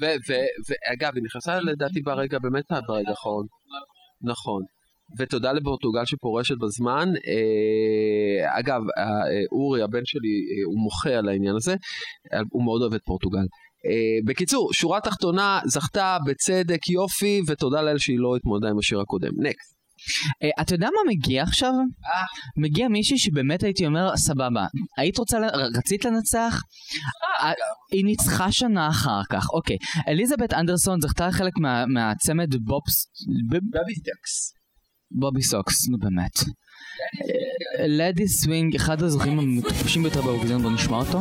ואגב, 0.00 1.12
היא 1.14 1.24
נכנסה 1.24 1.60
לדעתי 1.60 2.00
ברגע, 2.00 2.38
באמת 2.38 2.64
ברגע 2.88 3.10
האחרון. 3.10 3.46
נכון. 4.22 4.62
ותודה 5.18 5.52
לפורטוגל 5.52 6.04
שפורשת 6.04 6.54
בזמן. 6.60 7.08
אה, 7.08 8.58
אגב, 8.58 8.80
אה, 8.98 9.02
אה, 9.02 9.42
אורי, 9.52 9.82
הבן 9.82 10.04
שלי, 10.04 10.28
אה, 10.28 10.64
הוא 10.66 10.82
מוחה 10.82 11.10
על 11.10 11.28
העניין 11.28 11.56
הזה, 11.56 11.74
אה, 12.32 12.40
הוא 12.50 12.64
מאוד 12.64 12.82
אוהב 12.82 12.94
את 12.94 13.00
פורטוגל. 13.04 13.46
אה, 13.86 14.18
בקיצור, 14.26 14.72
שורה 14.72 15.00
תחתונה, 15.00 15.60
זכתה 15.66 16.18
בצדק 16.26 16.88
יופי, 16.88 17.40
ותודה 17.48 17.82
לאל 17.82 17.98
שהיא 17.98 18.18
לא 18.18 18.36
התמודדה 18.36 18.68
עם 18.70 18.78
השיר 18.78 19.00
הקודם. 19.00 19.32
נקסט. 19.38 19.79
אה, 20.42 20.62
אתה 20.62 20.74
יודע 20.74 20.86
מה 20.86 21.12
מגיע 21.12 21.42
עכשיו? 21.42 21.72
מגיע 22.56 22.88
מישהי 22.88 23.18
שבאמת 23.18 23.62
הייתי 23.62 23.86
אומר, 23.86 24.16
סבבה, 24.16 24.66
היית 24.98 25.18
רוצה, 25.18 25.38
רצית 25.76 26.04
לנצח? 26.04 26.60
אה, 27.42 27.52
היא 27.92 28.04
ניצחה 28.04 28.52
שנה 28.52 28.88
אחר 28.88 29.20
כך, 29.30 29.46
אוקיי. 29.52 29.76
אליזבת 30.08 30.52
אנדריאסן 30.54 31.00
זכתה 31.00 31.28
חלק 31.32 31.52
מה- 31.58 31.86
מהצמד 31.86 32.54
בובס... 32.64 33.06
בוביסוקס. 33.50 34.52
בובי 35.20 35.42
סוקס, 35.42 35.88
נו 35.88 35.98
באמת. 35.98 36.38
La 37.88 38.04
Det 38.04 38.28
Swinge, 38.28 38.74
אחד 38.74 39.02
הזוכים 39.02 39.38
המטופשים 39.38 40.02
ביותר 40.02 40.22
באירוויזיון, 40.22 40.62
בוא 40.62 40.70
נשמע 40.70 40.96
אותו. 40.96 41.20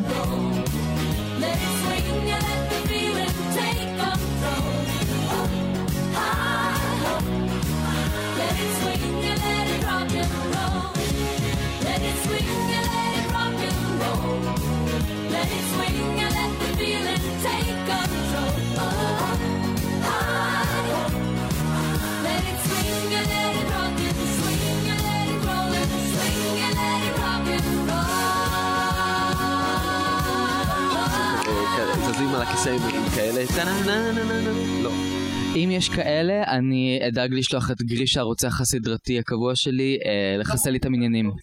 על 32.40 32.48
הכיסאים 32.48 32.82
עם 32.82 33.10
כאלה. 33.16 33.44
לא. 34.84 34.92
אם 35.56 35.70
יש 35.72 35.90
כאלה, 35.90 36.44
אני 36.44 37.00
אדאג 37.08 37.34
לשלוח 37.34 37.72
את 37.72 37.82
גרישה 37.82 38.20
הרוצח 38.20 38.62
הסדרתי 38.62 39.20
הקבוע 39.20 39.56
שלי 39.56 39.98
אה, 40.06 40.38
לחסל 40.38 40.70
לי 40.70 40.78
את 40.78 40.86
המניינים. 40.86 41.32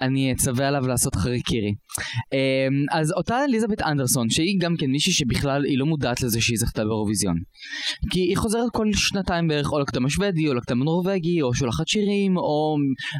אני 0.00 0.32
אצווה 0.32 0.68
עליו 0.68 0.86
לעשות 0.88 1.14
חריקירי. 1.14 1.72
אמ, 2.32 2.98
אז 2.98 3.12
אותה 3.12 3.44
אליזבת 3.44 3.82
אנדרסון, 3.82 4.30
שהיא 4.30 4.60
גם 4.60 4.74
כן 4.78 4.86
מישהי 4.86 5.12
שבכלל 5.12 5.64
היא 5.64 5.78
לא 5.78 5.86
מודעת 5.86 6.22
לזה 6.22 6.40
שהיא 6.40 6.58
זכתה 6.58 6.84
באירוויזיון. 6.84 7.36
כי 8.10 8.20
היא 8.20 8.36
חוזרת 8.36 8.70
כל 8.72 8.86
שנתיים 8.92 9.48
בערך 9.48 9.72
או 9.72 9.80
לקדם 9.80 10.06
השוודי, 10.06 10.48
או 10.48 10.54
לקדם 10.54 10.82
הנורבגי, 10.82 11.42
או 11.42 11.54
שולחת 11.54 11.88
שירים, 11.88 12.36
או 12.36 12.76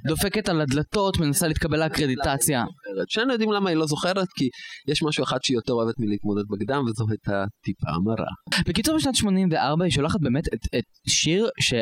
דופקת 0.08 0.48
על 0.48 0.60
הדלתות, 0.60 1.18
מנסה 1.18 1.48
להתקבל 1.48 1.78
לאקרדיטציה. 1.78 2.64
זוכרת. 2.96 3.10
שנינו 3.10 3.32
יודעים 3.32 3.52
למה 3.52 3.70
היא 3.70 3.76
לא 3.76 3.86
זוכרת, 3.86 4.28
כי 4.36 4.48
יש 4.88 5.02
משהו 5.02 5.24
אחד 5.24 5.38
שהיא 5.42 5.56
יותר 5.56 5.72
אוהבת 5.72 5.94
מלהתמודד 5.98 6.42
בקדם, 6.50 6.84
וזו 6.84 7.04
הייתה 7.10 7.44
טיפה 7.64 7.90
המרה. 7.90 8.32
בקיצור, 8.68 8.96
בשנת 8.96 9.14
84 9.14 9.84
היא 9.84 9.92
שולחת 9.92 10.20
באמת 10.20 10.44
את, 10.54 10.60
את 10.78 10.84
שיר 11.08 11.48
ש... 11.60 11.74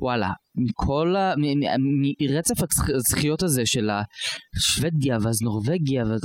וואלה, 0.00 0.30
מכל 0.54 1.16
ה... 1.16 1.34
מרצף 2.20 2.60
הזכ- 2.62 2.94
הזכיות 2.94 3.42
הזה 3.42 3.66
של 3.66 3.90
השוודיה, 3.90 5.18
ואז 5.22 5.42
נורבגיה, 5.42 6.04
ואז... 6.04 6.20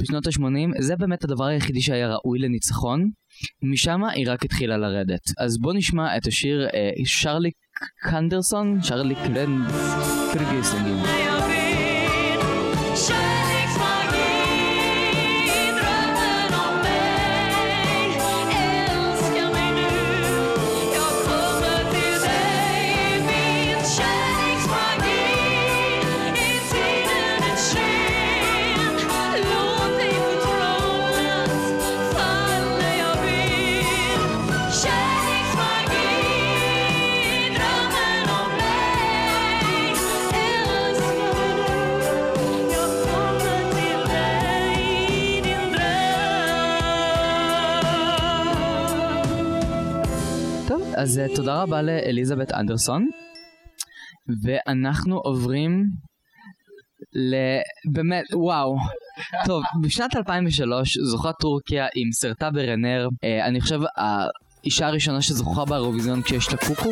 בשנות 0.00 0.26
ה-80, 0.26 0.82
זה 0.82 0.96
באמת 0.96 1.24
הדבר 1.24 1.44
היחידי 1.44 1.80
שהיה 1.80 2.08
ראוי 2.08 2.38
לניצחון. 2.38 3.10
משם 3.62 4.04
היא 4.04 4.26
רק 4.30 4.44
התחילה 4.44 4.76
לרדת. 4.76 5.20
אז 5.38 5.58
בוא 5.58 5.72
נשמע 5.74 6.16
את 6.16 6.26
השיר 6.26 6.66
אה, 6.74 6.90
שרלי 7.04 7.50
קנדרסון, 8.02 8.82
שרלי. 8.82 9.14
קרגיסלינגים. 9.14 9.64
Kärleksmagi, 10.34 11.33
אז 50.96 51.18
אה, 51.18 51.26
תודה 51.36 51.62
רבה 51.62 51.82
לאליזבת 51.82 52.52
אנדרסון. 52.52 53.08
ואנחנו 54.42 55.18
עוברים 55.18 55.84
ל... 57.14 57.34
באמת, 57.92 58.24
וואו. 58.34 58.76
טוב, 59.46 59.62
בשנת 59.82 60.16
2003 60.16 60.98
זוכה 60.98 61.32
טורקיה 61.32 61.86
עם 61.94 62.12
סרטה 62.12 62.50
ברנר, 62.50 63.08
אה, 63.24 63.46
אני 63.46 63.60
חושב 63.60 63.80
האישה 63.96 64.86
הראשונה 64.86 65.22
שזוכה 65.22 65.64
באירוויזיון 65.64 66.22
כשיש 66.22 66.52
לה 66.52 66.58
קוקו. 66.58 66.90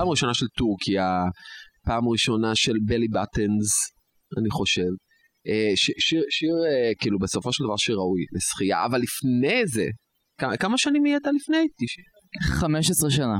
פעם 0.00 0.08
ראשונה 0.08 0.34
של 0.34 0.46
טורקיה, 0.58 1.08
פעם 1.86 2.08
ראשונה 2.08 2.54
של 2.54 2.76
בלי 2.86 3.08
בטנס, 3.08 3.72
אני 4.38 4.50
חושב. 4.50 4.90
אה, 5.48 5.72
ש- 5.76 6.00
שיר, 6.06 6.22
שיר 6.30 6.54
אה, 6.68 6.92
כאילו 7.00 7.18
בסופו 7.18 7.52
של 7.52 7.64
דבר 7.64 7.76
שיר 7.76 7.96
ראוי 7.96 8.22
לשחייה, 8.36 8.86
אבל 8.86 9.00
לפני 9.06 9.66
זה, 9.66 9.86
כמה, 10.40 10.56
כמה 10.56 10.78
שנים 10.78 11.04
היא 11.04 11.14
הייתה 11.14 11.30
לפני? 11.30 11.56
90? 11.56 12.04
15 12.60 13.10
שנה. 13.10 13.38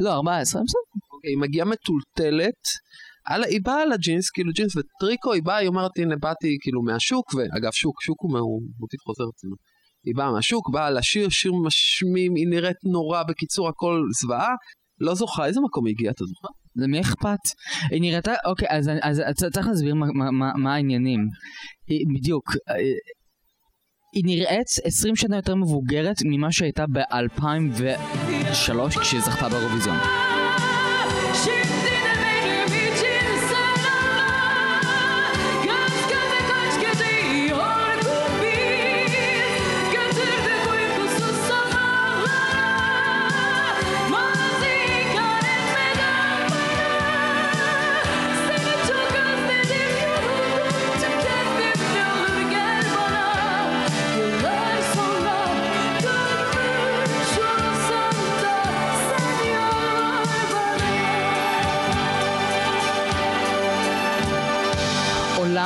לא, 0.00 0.12
14, 0.12 0.62
בסדר. 0.62 0.80
אוקיי, 1.12 1.30
היא 1.30 1.38
מגיעה 1.38 1.66
מטולטלת, 1.66 2.62
על, 3.26 3.44
היא 3.44 3.60
באה 3.64 3.82
על 3.82 3.92
הג'ינס, 3.92 4.30
כאילו 4.30 4.50
ג'ינס 4.52 4.72
וטריקו, 4.76 5.32
היא 5.32 5.42
באה, 5.42 5.56
היא 5.56 5.68
אומרת, 5.68 5.90
הנה 5.98 6.16
באתי 6.16 6.56
כאילו 6.60 6.82
מהשוק, 6.82 7.34
ואגב 7.34 7.72
שוק, 7.72 8.02
שוק 8.02 8.18
הוא 8.22 8.60
מוטיב 8.80 9.00
חוזר 9.06 9.24
אצלנו. 9.34 9.56
היא 10.06 10.14
באה 10.16 10.32
מהשוק, 10.32 10.70
באה 10.72 10.90
לשיר, 10.90 11.28
שיר 11.30 11.52
משמים, 11.66 12.34
היא 12.34 12.46
נראית 12.50 12.80
נורא, 12.92 13.22
בקיצור 13.22 13.68
הכל 13.68 14.02
זוועה. 14.20 14.54
לא 15.00 15.14
זוכה, 15.14 15.46
איזה 15.46 15.60
מקום 15.60 15.86
היא 15.86 15.94
הגיעה, 15.94 16.12
אתה 16.12 16.24
זוכר? 16.24 16.48
למי 16.76 17.00
אכפת? 17.00 17.38
היא 17.90 18.00
נראתה, 18.00 18.34
אוקיי, 18.46 18.68
אז, 18.70 18.90
אז, 19.02 19.22
אז 19.26 19.34
צריך 19.52 19.66
להסביר 19.66 19.94
מה, 19.94 20.06
מה, 20.32 20.52
מה, 20.56 20.74
העניינים. 20.74 21.20
היא, 21.86 22.06
בדיוק. 22.14 22.44
היא 24.14 24.24
נראית 24.24 24.66
20 24.84 25.16
שנה 25.16 25.36
יותר 25.36 25.54
מבוגרת 25.54 26.16
ממה 26.24 26.52
שהייתה 26.52 26.84
ב-2003 26.92 29.00
כשהיא 29.00 29.20
זכתה 29.20 29.48
באירוויזיון. 29.48 29.96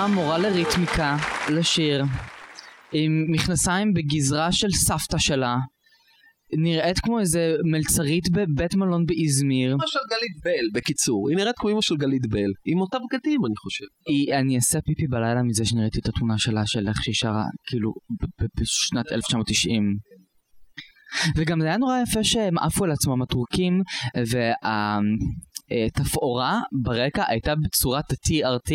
מורה 0.06 0.38
לריתמיקה, 0.38 1.16
לשיר, 1.50 2.04
עם 2.92 3.24
מכנסיים 3.28 3.94
בגזרה 3.94 4.52
של 4.52 4.70
סבתא 4.70 5.18
שלה, 5.18 5.56
נראית 6.52 6.98
כמו 6.98 7.20
איזה 7.20 7.54
מלצרית 7.64 8.30
בבית 8.30 8.74
מלון 8.74 9.06
באזמיר. 9.06 9.72
אמא 9.72 9.86
של 9.86 9.98
גלית 10.10 10.44
בל, 10.44 10.80
בקיצור. 10.80 11.28
היא 11.28 11.36
נראית 11.36 11.56
כמו 11.58 11.70
אמא 11.70 11.80
של 11.80 11.96
גלית 11.96 12.26
בל, 12.30 12.50
עם 12.64 12.80
אותה 12.80 12.98
בגדים, 12.98 13.40
אני 13.46 13.56
חושב. 13.56 13.84
היא, 14.06 14.34
אני 14.34 14.56
אעשה 14.56 14.80
פיפי 14.80 15.06
בלילה 15.06 15.42
מזה 15.42 15.64
שראיתי 15.64 15.98
את 15.98 16.08
התמונה 16.08 16.38
שלה 16.38 16.66
של 16.66 16.88
איך 16.88 17.02
שהיא 17.02 17.14
שרה, 17.14 17.44
כאילו, 17.66 17.92
בשנת 18.60 19.12
1990. 19.12 19.96
וגם 21.36 21.60
זה 21.60 21.66
היה 21.66 21.76
נורא 21.76 21.98
יפה 22.02 22.24
שהם 22.24 22.58
עפו 22.58 22.84
על 22.84 22.90
עצמם 22.90 23.22
הטורקים, 23.22 23.82
והתפאורה 25.70 26.60
ברקע 26.82 27.24
הייתה 27.28 27.54
בצורת 27.54 28.04
ה-TRT, 28.10 28.72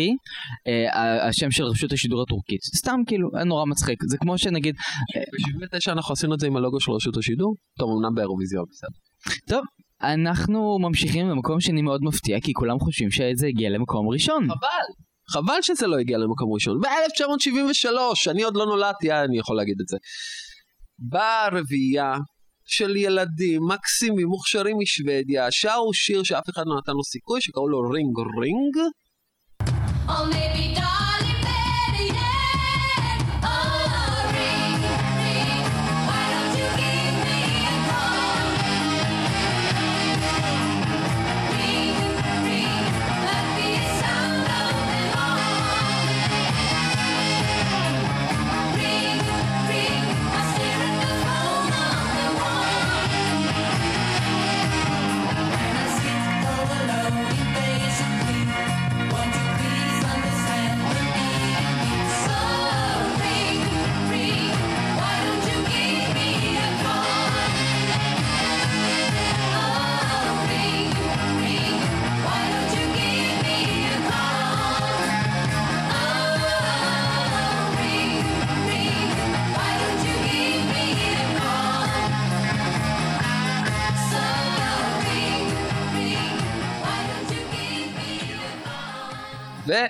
אה, 0.66 1.28
השם 1.28 1.50
של 1.50 1.64
רשות 1.64 1.92
השידור 1.92 2.22
הטורקית. 2.22 2.60
סתם 2.76 3.00
כאילו, 3.06 3.28
היה 3.34 3.44
נורא 3.44 3.64
מצחיק. 3.64 4.02
זה 4.04 4.18
כמו 4.18 4.38
שנגיד, 4.38 4.74
ב-79 5.16 5.92
אנחנו 5.92 6.12
עשינו 6.12 6.34
את 6.34 6.40
זה 6.40 6.46
עם 6.46 6.56
הלוגו 6.56 6.80
של 6.80 6.92
רשות 6.92 7.16
השידור. 7.16 7.54
טוב, 7.78 7.90
אמנם 7.90 8.14
באירוויזיון, 8.14 8.64
בסדר. 8.70 8.88
טוב, 9.48 9.64
אנחנו 10.02 10.78
ממשיכים 10.80 11.28
למקום 11.28 11.60
שני 11.60 11.82
מאוד 11.82 12.00
מפתיע, 12.04 12.40
כי 12.40 12.52
כולם 12.52 12.78
חושבים 12.78 13.10
שזה 13.10 13.46
הגיע 13.46 13.70
למקום 13.70 14.08
ראשון. 14.08 14.44
חבל. 14.44 15.06
חבל 15.32 15.58
שזה 15.62 15.86
לא 15.86 15.96
הגיע 15.98 16.18
למקום 16.18 16.52
ראשון. 16.52 16.80
ב-1973, 16.80 18.30
אני 18.30 18.42
עוד 18.42 18.56
לא 18.56 18.66
נולדתי, 18.66 19.12
אה, 19.12 19.24
אני 19.24 19.38
יכול 19.38 19.56
להגיד 19.56 19.76
את 19.80 19.88
זה. 19.88 19.96
באה 20.98 21.48
רביעייה 21.48 22.14
של 22.66 22.96
ילדים 22.96 23.62
מקסימים, 23.68 24.26
מוכשרים 24.26 24.76
משוודיה, 24.78 25.46
שרו 25.50 25.94
שיר 25.94 26.22
שאף 26.22 26.48
אחד 26.50 26.62
לא 26.66 26.78
נתן 26.78 26.92
לו 26.92 27.04
סיכוי, 27.04 27.40
שקראו 27.40 27.68
לו 27.68 27.80
רינג 27.80 28.16
רינג. 28.40 28.76
Oh, 30.08 30.24
maybe 30.32 30.95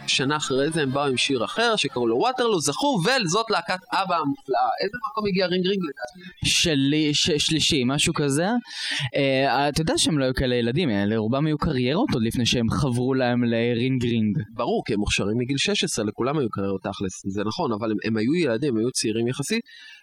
ושנה 0.05 0.37
אחרי 0.37 0.71
זה 0.71 0.83
הם 0.83 0.93
באו 0.93 1.05
עם 1.05 1.17
שיר 1.17 1.45
אחר 1.45 1.77
שקראו 1.77 2.07
לו 2.07 2.17
Waterloo, 2.17 2.61
זכו, 2.61 2.99
וזאת 3.07 3.51
להקת 3.51 3.79
אבא 3.93 4.17
המופלאה. 4.17 4.69
איזה 4.83 4.97
מקום 5.11 5.27
הגיע 5.27 5.47
Ring 5.47 5.67
Ring 5.67 5.83
לדעתי? 5.83 6.49
שלי, 6.49 7.15
ש, 7.15 7.31
שלישי, 7.31 7.83
משהו 7.87 8.15
כזה. 8.15 8.47
אה, 8.47 9.69
אתה 9.69 9.81
יודע 9.81 9.95
שהם 9.97 10.19
לא 10.19 10.25
היו 10.25 10.35
כאלה 10.35 10.55
ילדים, 10.55 10.91
אה, 10.91 11.07
לרובם 11.07 11.47
היו 11.47 11.59
קריירות 11.59 12.09
עוד 12.15 12.23
לפני 12.23 12.47
שהם 12.47 12.71
חברו 12.71 13.15
להם 13.15 13.45
ל 13.45 13.57
Ring 13.57 14.05
Ring. 14.05 14.39
ברור, 14.55 14.83
כי 14.87 14.95
הם 14.95 15.01
מוכשרים 15.01 15.39
מגיל 15.39 15.57
16, 15.57 16.05
לכולם 16.05 16.39
היו 16.39 16.49
קריירות 16.51 16.83
תכלס, 16.83 17.23
זה 17.27 17.45
נכון, 17.45 17.73
אבל 17.73 17.91
הם, 17.91 17.97
הם 18.05 18.17
היו 18.17 18.35
ילדים, 18.35 18.75
הם 18.75 18.79
היו 18.79 18.91
צעירים 18.91 19.29
יחסית, 19.29 19.61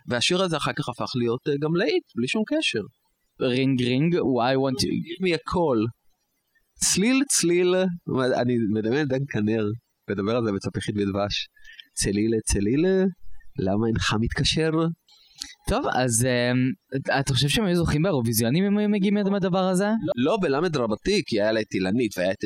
והשיר 0.08 0.44
הזה 0.44 0.58
אחר 0.58 0.74
כך 0.74 0.90
הפך 0.90 1.12
להיות 1.16 1.42
אה, 1.48 1.54
גם 1.62 1.76
להיט, 1.76 2.04
בלי 2.16 2.28
שום 2.28 2.44
קשר. 2.48 2.82
Ring 3.42 3.84
Ring, 3.84 4.16
why 4.16 4.56
don't 4.56 4.78
you... 4.82 4.88
Give 4.88 5.22
me 5.26 5.34
a 5.34 5.42
call. 5.52 6.03
צליל 6.76 7.24
צליל, 7.30 7.76
אני 8.42 8.58
מדמיין 8.74 9.08
דן 9.08 9.26
כנר, 9.30 9.66
מדבר 10.10 10.36
על 10.36 10.46
זה 10.46 10.52
בצפיחית 10.52 10.96
בדבש. 10.96 11.48
צלילה 11.94 12.38
צלילה, 12.46 13.04
למה 13.60 13.88
אינך 13.88 14.16
מתקשר? 14.20 14.72
טוב, 15.70 15.86
אז 15.96 16.28
uh, 16.28 17.20
אתה 17.20 17.34
חושב 17.34 17.48
שהם 17.48 17.66
היו 17.66 17.76
זוכים 17.76 18.02
באירוויזיונים 18.02 18.64
אם 18.64 18.78
היו 18.78 18.90
מגיעים 18.90 19.14
מהדבר 19.14 19.68
הזה? 19.68 19.88
לא 20.16 20.38
בלמד 20.42 20.78
רבתי, 20.78 21.22
כי 21.26 21.42
היה 21.42 21.52
לה 21.52 21.62
את 21.62 21.74
אילנית 21.74 22.18
והיה 22.18 22.32
את 22.32 22.38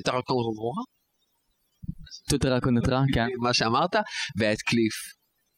טוטרה 2.29 2.61
קונטרה, 2.61 3.03
כן. 3.13 3.27
מה 3.43 3.53
שאמרת, 3.53 3.95
והיה 4.37 4.53
את 4.53 4.61
קליף. 4.61 4.93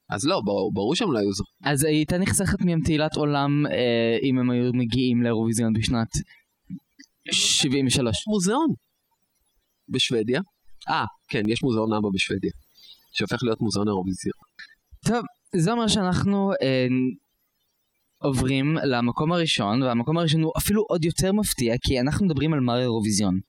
אז 0.09 0.25
לא, 0.25 0.41
ברור, 0.45 0.73
ברור 0.73 0.95
שהם 0.95 1.11
לא 1.11 1.19
היו 1.19 1.31
זוכים. 1.33 1.71
אז 1.71 1.83
הייתה 1.83 2.17
נחסכת 2.17 2.61
מהם 2.61 2.79
תהילת 2.85 3.15
עולם 3.15 3.65
אה, 3.65 4.17
אם 4.23 4.39
הם 4.39 4.49
היו 4.49 4.71
מגיעים 4.73 5.23
לאירוויזיון 5.23 5.73
בשנת 5.73 6.07
73. 7.31 8.27
מוזיאון. 8.27 8.67
בשוודיה. 9.89 10.41
אה, 10.89 11.05
כן, 11.29 11.41
יש 11.47 11.63
מוזיאון 11.63 11.93
אבא 11.93 12.09
בשוודיה. 12.13 12.51
שהופך 13.11 13.43
להיות 13.43 13.61
מוזיאון 13.61 13.87
אירוויזיון. 13.87 14.33
טוב, 15.05 15.25
זה 15.55 15.71
אומר 15.71 15.87
שאנחנו 15.87 16.51
אה, 16.61 16.87
עוברים 18.17 18.75
למקום 18.83 19.31
הראשון, 19.31 19.83
והמקום 19.83 20.17
הראשון 20.17 20.41
הוא 20.41 20.51
אפילו 20.57 20.83
עוד 20.89 21.05
יותר 21.05 21.31
מפתיע, 21.31 21.75
כי 21.81 21.99
אנחנו 21.99 22.25
מדברים 22.25 22.53
על 22.53 22.59
מר 22.59 22.79
אירוויזיון. 22.79 23.39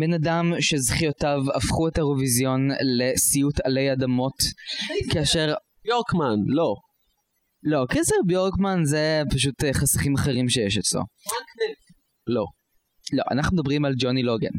בן 0.00 0.12
אדם 0.12 0.52
שזכיותיו 0.60 1.40
הפכו 1.54 1.88
את 1.88 1.98
האירוויזיון 1.98 2.68
לסיוט 2.98 3.60
עלי 3.64 3.92
אדמות, 3.92 4.34
כאשר... 5.12 5.54
יורקמן, 5.84 6.36
לא. 6.46 6.74
לא, 7.62 7.86
קריסר 7.88 8.14
ביורקמן 8.26 8.84
זה 8.84 9.22
פשוט 9.30 9.64
אה, 9.64 9.72
חסכים 9.72 10.14
אחרים 10.14 10.48
שיש 10.48 10.78
אצלו. 10.78 11.00
לא. 12.26 12.44
לא, 13.12 13.22
אנחנו 13.30 13.56
מדברים 13.56 13.84
על 13.84 13.94
ג'וני 13.98 14.22
לוגן. 14.22 14.50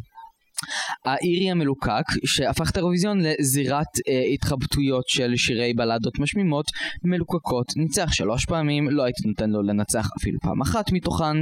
האירי 1.05 1.51
המלוקק 1.51 2.03
שהפך 2.25 2.69
את 2.71 2.75
האירוויזיון 2.75 3.19
לזירת 3.21 3.87
אה, 4.07 4.33
התחבטויות 4.33 5.03
של 5.07 5.35
שירי 5.35 5.73
בלדות 5.73 6.19
משמימות 6.19 6.65
מלוקקות 7.03 7.65
ניצח 7.75 8.11
שלוש 8.11 8.45
פעמים 8.45 8.89
לא 8.89 9.03
הייתי 9.03 9.27
נותן 9.27 9.49
לו 9.49 9.61
לנצח 9.61 10.07
אפילו 10.17 10.39
פעם 10.41 10.61
אחת 10.61 10.91
מתוכן 10.91 11.37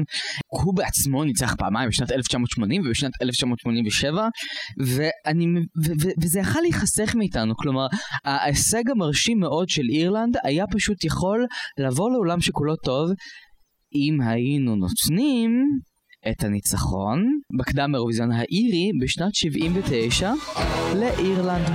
הוא 0.47 0.75
בעצמו 0.75 1.23
ניצח 1.23 1.55
פעמיים 1.55 1.89
בשנת 1.89 2.11
1980 2.11 2.81
ובשנת 2.85 3.11
1987 3.21 4.27
ואני, 4.85 5.45
וזה 6.23 6.39
יכל 6.39 6.59
להיחסך 6.61 7.15
מאיתנו 7.15 7.53
כלומר 7.55 7.87
ההישג 8.25 8.89
המרשים 8.89 9.39
מאוד 9.39 9.69
של 9.69 9.83
אירלנד 9.91 10.37
היה 10.43 10.65
פשוט 10.71 11.03
יכול 11.03 11.45
לבוא 11.79 12.11
לעולם 12.11 12.41
שכולו 12.41 12.75
טוב 12.75 13.09
אם 13.95 14.21
היינו 14.21 14.75
נותנים 14.75 15.63
את 16.31 16.43
הניצחון 16.43 17.39
בקדם 17.59 17.95
אירוויזיון 17.95 18.31
האירי 18.31 18.91
בשנת 19.01 19.35
79 19.35 20.31
לאירלנד. 20.95 21.69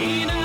Angelina, 0.00 0.37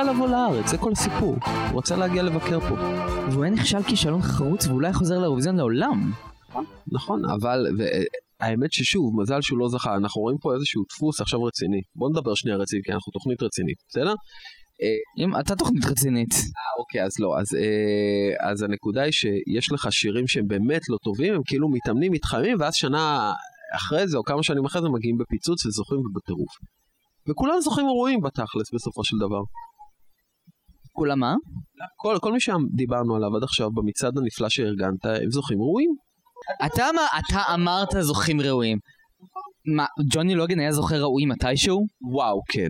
רצה 0.00 0.12
לבוא 0.12 0.28
לארץ, 0.28 0.70
זה 0.70 0.78
כל 0.78 0.92
הסיפור. 0.92 1.36
הוא 1.70 1.78
רצה 1.78 1.96
להגיע 1.96 2.22
לבקר 2.22 2.60
פה. 2.60 2.74
והוא 3.30 3.44
היה 3.44 3.52
נכשל 3.52 3.82
כישלון 3.82 4.22
חרוץ 4.22 4.66
ואולי 4.66 4.92
חוזר 4.92 5.18
לאירוויזיון 5.18 5.56
לעולם. 5.56 6.12
נכון, 6.92 7.30
אבל 7.30 7.66
ו- 7.78 7.84
האמת 8.40 8.72
ששוב, 8.72 9.20
מזל 9.20 9.40
שהוא 9.40 9.58
לא 9.58 9.68
זכה. 9.68 9.96
אנחנו 9.96 10.22
רואים 10.22 10.38
פה 10.38 10.54
איזשהו 10.54 10.84
דפוס 10.90 11.20
עכשיו 11.20 11.42
רציני. 11.42 11.80
בוא 11.96 12.10
נדבר 12.10 12.34
שנייה 12.34 12.56
רציני, 12.56 12.82
כי 12.84 12.92
אנחנו 12.92 13.12
תוכנית 13.12 13.42
רצינית, 13.42 13.76
בסדר? 13.88 14.14
אם 15.18 15.36
אתה 15.40 15.56
תוכנית 15.56 15.84
רצינית. 15.84 16.32
אה, 16.34 16.78
אוקיי, 16.78 17.04
אז 17.04 17.18
לא. 17.18 17.38
אז, 17.38 17.54
אה, 17.54 18.50
אז 18.50 18.62
הנקודה 18.62 19.02
היא 19.02 19.12
שיש 19.12 19.72
לך 19.72 19.92
שירים 19.92 20.28
שהם 20.28 20.46
באמת 20.46 20.82
לא 20.88 20.96
טובים, 21.02 21.34
הם 21.34 21.40
כאילו 21.46 21.68
מתאמנים, 21.68 22.12
מתחממים, 22.12 22.56
ואז 22.60 22.74
שנה 22.74 23.32
אחרי 23.76 24.08
זה, 24.08 24.18
או 24.18 24.24
כמה 24.24 24.42
שנים 24.42 24.64
אחרי 24.64 24.82
זה, 24.82 24.88
מגיעים 24.88 25.18
בפיצוץ 25.18 25.66
וזוכים 25.66 25.98
ובטירוף. 25.98 26.52
וכולם 27.28 27.60
זוכים 27.60 27.86
אירועים 27.86 28.20
בתכלס, 28.20 28.74
בסופו 28.74 29.04
של 29.04 29.16
דבר. 29.16 29.40
כולם 30.92 31.20
מה? 31.20 31.34
כל, 31.96 32.16
כל 32.20 32.32
מי 32.32 32.40
שדיברנו 32.40 33.16
עליו 33.16 33.36
עד 33.36 33.42
עכשיו 33.42 33.70
במצעד 33.70 34.18
הנפלא 34.18 34.48
שארגנת, 34.48 35.04
הם 35.04 35.30
זוכים 35.30 35.58
ראויים. 35.58 35.90
אתה, 36.66 36.86
אתה 37.18 37.54
אמרת 37.54 37.88
זוכים 38.00 38.40
ראויים. 38.40 38.78
מה, 39.76 39.86
ג'וני 40.12 40.34
לוגן 40.34 40.58
היה 40.60 40.72
זוכה 40.72 40.96
ראוי 40.96 41.26
מתישהו? 41.26 41.86
וואו, 42.12 42.40
כן. 42.48 42.68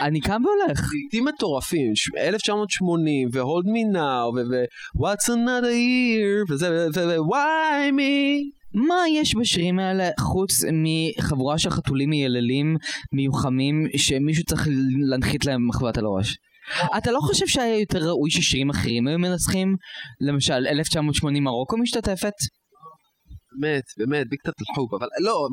אני 0.00 0.20
קם 0.20 0.42
והולך. 0.44 0.80
לעיתים 0.92 1.24
מטורפים, 1.24 1.92
ש- 1.94 2.10
1980, 2.16 3.28
ו-Hold 3.32 3.66
Me 3.66 3.96
Now, 3.96 4.34
ו-What's 4.34 5.28
Another 5.28 5.74
Year, 5.74 6.52
וזה, 6.52 6.86
ו-Why 6.94 7.92
Me. 7.92 8.64
מה 8.74 8.94
יש 9.12 9.34
בשירים 9.34 9.78
האלה 9.78 10.08
חוץ 10.20 10.52
מחבורה 10.72 11.58
של 11.58 11.70
חתולים 11.70 12.10
מייללים 12.10 12.76
מיוחמים 13.12 13.86
שמישהו 13.96 14.44
צריך 14.44 14.68
להנחית 15.10 15.44
להם 15.44 15.68
מחבת 15.68 15.98
על 15.98 16.04
הראש? 16.04 16.38
אתה 16.98 17.12
לא 17.12 17.18
חושב 17.20 17.46
שהיה 17.46 17.80
יותר 17.80 17.98
ראוי 17.98 18.30
ששירים 18.30 18.70
אחרים 18.70 19.08
היו 19.08 19.18
מנצחים? 19.18 19.76
למשל 20.20 20.66
1980 20.66 21.44
מרוקו 21.44 21.76
משתתפת? 21.76 22.32
באמת, 23.60 23.84
באמת, 23.98 24.26
בקתת 24.30 24.60
אל-חוב, 24.60 24.94
אבל 24.94 25.08
לא, 25.20 25.48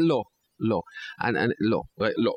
לא, 0.00 0.22
לא, 0.60 0.80
אני, 1.24 1.38
אני, 1.38 1.52
לא, 1.60 1.80
לא. 2.16 2.32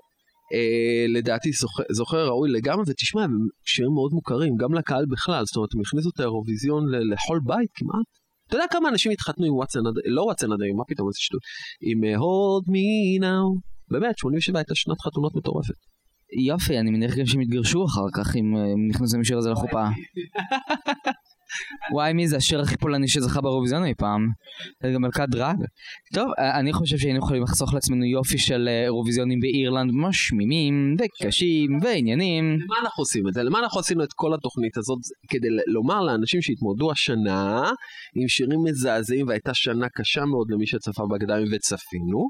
אה, 0.54 1.06
לדעתי 1.20 1.52
זוכר, 1.52 1.84
זוכר 1.92 2.28
ראוי 2.28 2.50
לגמרי, 2.52 2.84
ותשמע, 2.88 3.24
הם 3.24 3.32
שירים 3.66 3.92
מאוד 3.92 4.12
מוכרים, 4.14 4.56
גם 4.58 4.74
לקהל 4.74 5.06
בכלל, 5.10 5.44
זאת 5.46 5.56
אומרת, 5.56 5.70
הם 5.76 5.82
הכניסו 5.82 6.10
את 6.10 6.20
האירוויזיון 6.20 6.84
לכל 7.14 7.40
בית 7.46 7.70
כמעט. 7.76 8.08
אתה 8.48 8.56
יודע 8.56 8.66
כמה 8.72 8.90
אנשים 8.90 9.12
התחתנו 9.12 9.46
עם 9.46 9.54
וואטסן, 9.54 9.80
לא 10.06 10.22
וואטסן 10.22 10.52
עד 10.52 10.60
מה 10.78 10.84
פתאום, 10.88 11.08
איזה 11.08 11.20
שטות, 11.20 11.42
עם 11.82 12.04
אה, 12.04 12.16
Hold 12.16 12.66
Me 12.74 13.22
Now, 13.24 13.48
באמת, 13.92 14.18
87 14.18 14.60
הייתה 14.60 14.76
שנת 14.76 15.02
חתונות 15.02 15.36
מטורפת. 15.36 15.80
יופי, 16.48 16.80
אני 16.80 16.92
מניח 16.92 17.16
גם 17.18 17.26
שהם 17.26 17.42
יתגרשו 17.42 17.86
אחר 17.86 18.08
כך 18.14 18.36
אם 18.36 18.56
אה, 18.56 18.62
הם 18.62 18.88
נכנסו 18.90 19.16
עם 19.16 19.22
השיר 19.22 19.38
הזה 19.38 19.50
לחופה. 19.50 19.86
וואי 21.94 22.14
מי 22.14 22.28
זה 22.28 22.38
השיר 22.38 22.62
הכי 22.62 22.78
פולני 22.78 23.08
שזכה 23.08 23.42
באירוויזיון 23.42 23.86
אי 23.86 23.94
פעם. 23.98 24.28
זה 24.84 24.92
גם 24.94 25.02
מלכת 25.02 25.26
דרג. 25.30 25.56
טוב, 26.14 26.28
אה, 26.40 26.60
אני 26.60 26.74
חושב 26.74 26.98
שהיינו 26.98 27.20
יכולים 27.20 27.44
לחסוך 27.44 27.74
לעצמנו 27.74 28.06
יופי 28.06 28.38
של 28.38 28.68
אה, 28.68 28.84
אירוויזיונים 28.84 29.40
באירלנד 29.40 29.92
משמימים 29.94 30.96
וקשים 31.00 31.80
ועניינים. 31.82 32.54
למה 32.54 32.80
אנחנו 32.82 33.02
עושים 33.02 33.28
את 33.28 33.34
זה? 33.34 33.44
למה 33.44 33.60
אנחנו 33.60 33.80
עשינו 33.80 34.04
את 34.04 34.14
כל 34.16 34.34
התוכנית 34.34 34.78
הזאת? 34.78 35.00
כדי 35.30 35.48
לומר 35.68 36.02
לאנשים 36.02 36.42
שהתמודדו 36.42 36.92
השנה 36.92 37.72
עם 38.16 38.28
שירים 38.28 38.60
מזעזעים 38.64 39.28
והייתה 39.28 39.54
שנה 39.54 39.88
קשה 39.90 40.26
מאוד 40.26 40.48
למי 40.52 40.68
שצפה 40.68 41.04
בקדמים 41.12 41.48
וצפינו. 41.52 42.30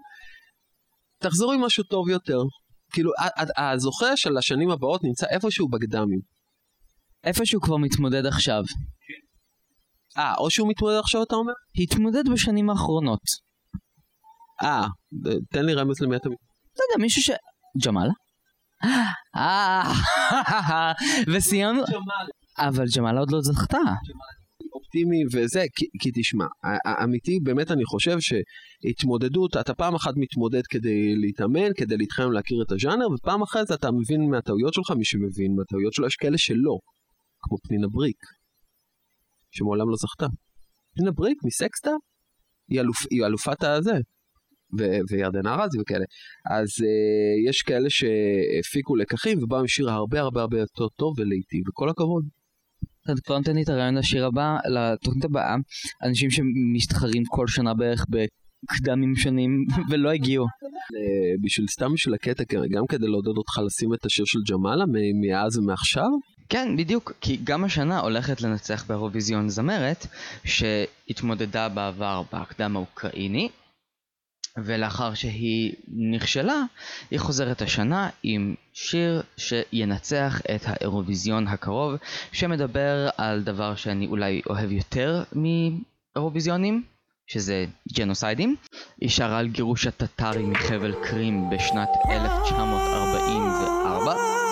תחזרו 1.21 1.51
עם 1.51 1.61
משהו 1.61 1.83
טוב 1.83 2.09
יותר. 2.09 2.39
כאילו, 2.93 3.11
הזוכה 3.57 4.17
של 4.17 4.37
השנים 4.37 4.69
הבאות 4.69 5.03
נמצא 5.03 5.25
איפשהו 5.29 5.69
בקדמים. 5.69 6.19
איפה 7.23 7.45
שהוא 7.45 7.61
כבר 7.61 7.77
מתמודד 7.77 8.25
עכשיו. 8.25 8.63
אה, 10.17 10.35
או 10.35 10.49
שהוא 10.49 10.69
מתמודד 10.69 10.97
עכשיו 10.99 11.23
אתה 11.23 11.35
אומר? 11.35 11.53
התמודד 11.83 12.23
בשנים 12.33 12.69
האחרונות. 12.69 13.21
אה, 14.63 14.87
תן 15.51 15.65
לי 15.65 15.73
רמז 15.73 16.01
למי 16.01 16.15
אתה. 16.15 16.29
לא 16.29 16.33
יודע, 16.89 17.01
מישהו 17.01 17.21
ש... 17.21 17.29
ג'מאל? 17.85 18.09
אה, 19.35 19.93
וסיימנו. 21.33 21.83
אבל 22.59 22.85
ג'מאלה 22.97 23.19
עוד 23.19 23.31
לא 23.31 23.41
זכתה. 23.41 23.77
אופטימי 24.97 25.23
וזה, 25.33 25.63
כי, 25.75 25.85
כי 26.01 26.09
תשמע, 26.13 26.45
אמיתי, 27.03 27.39
באמת 27.43 27.71
אני 27.71 27.85
חושב 27.85 28.17
שהתמודדות, 28.19 29.57
אתה 29.57 29.73
פעם 29.73 29.95
אחת 29.95 30.13
מתמודד 30.15 30.61
כדי 30.69 31.15
להתאמן, 31.15 31.73
כדי 31.77 31.97
להתחמם 31.97 32.31
להכיר 32.31 32.57
את 32.67 32.71
הז'אנר, 32.71 33.07
ופעם 33.13 33.41
אחת 33.41 33.71
אתה 33.73 33.91
מבין 33.91 34.29
מהטעויות 34.29 34.73
שלך, 34.73 34.91
מי 34.97 35.05
שמבין 35.05 35.55
מהטעויות 35.55 35.93
שלו, 35.93 36.07
יש 36.07 36.15
כאלה 36.15 36.37
שלא, 36.37 36.77
כמו 37.41 37.57
פנינה 37.67 37.87
בריק, 37.87 38.17
שמעולם 39.51 39.89
לא 39.89 39.95
זכתה. 39.95 40.27
פנינה 40.95 41.11
בריק 41.11 41.37
מסקסטה, 41.45 41.91
היא, 42.69 42.79
אלופ, 42.79 42.97
היא 43.11 43.25
אלופת 43.25 43.63
הזה, 43.63 43.97
ו- 44.79 44.99
וירדנה 45.09 45.55
ארזי 45.55 45.79
וכאלה. 45.81 46.05
אז 46.51 46.67
uh, 46.67 47.49
יש 47.49 47.61
כאלה 47.61 47.89
שהפיקו 47.89 48.95
לקחים 48.95 49.43
ובאו 49.43 49.59
עם 49.59 49.67
שיר 49.67 49.89
הרבה 49.89 50.19
הרבה 50.19 50.41
הרבה 50.41 50.59
יותר 50.59 50.87
טוב 50.87 51.19
ולהיטי, 51.19 51.61
וכל 51.69 51.89
הכבוד. 51.89 52.36
כבר 53.23 53.37
נותן 53.37 53.55
לי 53.55 53.63
את 53.63 53.69
הרעיון 53.69 53.97
לשיר 53.97 54.25
הבא, 54.25 54.57
לתוכנית 54.69 55.25
הבאה, 55.25 55.55
אנשים 56.03 56.29
שמסתחרים 56.29 57.23
כל 57.25 57.47
שנה 57.47 57.73
בערך 57.73 58.05
בקדמים 58.09 59.15
שונים 59.15 59.65
ולא 59.89 60.11
הגיעו. 60.11 60.45
אה, 60.45 61.35
בשביל 61.43 61.67
סתם 61.67 61.93
בשביל 61.93 62.13
הקטע, 62.13 62.43
גם 62.71 62.87
כדי 62.89 63.07
לעודד 63.07 63.37
אותך 63.37 63.57
לשים 63.65 63.93
את 63.93 64.05
השיר 64.05 64.25
של 64.25 64.39
ג'מאלה 64.51 64.85
מאז 65.21 65.57
ומעכשיו, 65.57 66.09
כן, 66.49 66.77
בדיוק, 66.77 67.11
כי 67.21 67.39
גם 67.43 67.63
השנה 67.63 67.99
הולכת 67.99 68.41
לנצח 68.41 68.85
באירוויזיון 68.87 69.49
זמרת, 69.49 70.07
שהתמודדה 70.45 71.69
בעבר 71.69 72.23
בהקדם 72.31 72.75
האוקראיני, 72.75 73.49
ולאחר 74.57 75.13
שהיא 75.13 75.73
נכשלה, 75.87 76.63
היא 77.11 77.19
חוזרת 77.19 77.61
השנה 77.61 78.09
עם 78.23 78.55
שיר 78.73 79.21
שינצח 79.37 80.41
את 80.55 80.61
האירוויזיון 80.65 81.47
הקרוב, 81.47 81.95
שמדבר 82.31 83.09
על 83.17 83.43
דבר 83.43 83.75
שאני 83.75 84.07
אולי 84.07 84.41
אוהב 84.49 84.71
יותר 84.71 85.23
מאירוויזיונים, 85.33 86.83
שזה 87.27 87.65
ג'נוסיידים. 87.93 88.55
היא 89.01 89.09
שרה 89.09 89.39
על 89.39 89.47
גירוש 89.47 89.87
הטטרים 89.87 90.51
מחבל 90.51 90.93
קרים 91.03 91.49
בשנת 91.49 91.89
1944. 92.11 94.46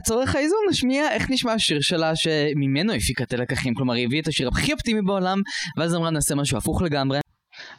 ולצורך 0.00 0.34
האיזון 0.34 0.58
נשמיע 0.70 1.12
איך 1.12 1.30
נשמע 1.30 1.52
השיר 1.52 1.80
שלה 1.80 2.16
שממנו 2.16 2.92
הפיקה 2.92 3.24
את 3.24 3.32
הלקחים, 3.32 3.74
כלומר 3.74 3.94
היא 3.94 4.06
הביאה 4.06 4.20
את 4.22 4.28
השיר 4.28 4.48
הכי 4.48 4.72
אופטימי 4.72 5.02
בעולם 5.02 5.38
ואז 5.76 5.94
אמרה 5.94 6.10
נעשה 6.10 6.34
משהו 6.34 6.58
הפוך 6.58 6.82
לגמרי. 6.82 7.18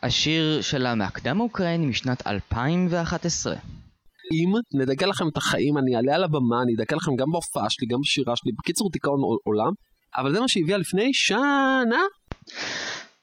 השיר 0.03 0.61
שלה 0.61 0.95
מהקדם 0.95 1.39
האוקראיני 1.39 1.85
משנת 1.85 2.27
2011. 2.27 3.55
אם 4.33 4.53
נדכא 4.73 5.05
לכם 5.05 5.27
את 5.27 5.37
החיים, 5.37 5.77
אני 5.77 5.95
אעלה 5.95 6.15
על 6.15 6.23
הבמה, 6.23 6.61
אני 6.63 6.73
אדכא 6.75 6.95
לכם 6.95 7.15
גם 7.15 7.31
בהופעה 7.31 7.69
שלי, 7.69 7.87
גם 7.87 7.99
בשירה 8.01 8.35
שלי, 8.35 8.51
בקיצור 8.59 8.89
דיכאון 8.91 9.19
עולם, 9.43 9.71
אבל 10.17 10.33
זה 10.33 10.39
מה 10.39 10.47
שהביאה 10.47 10.77
לפני 10.77 11.09
שנה. 11.13 12.01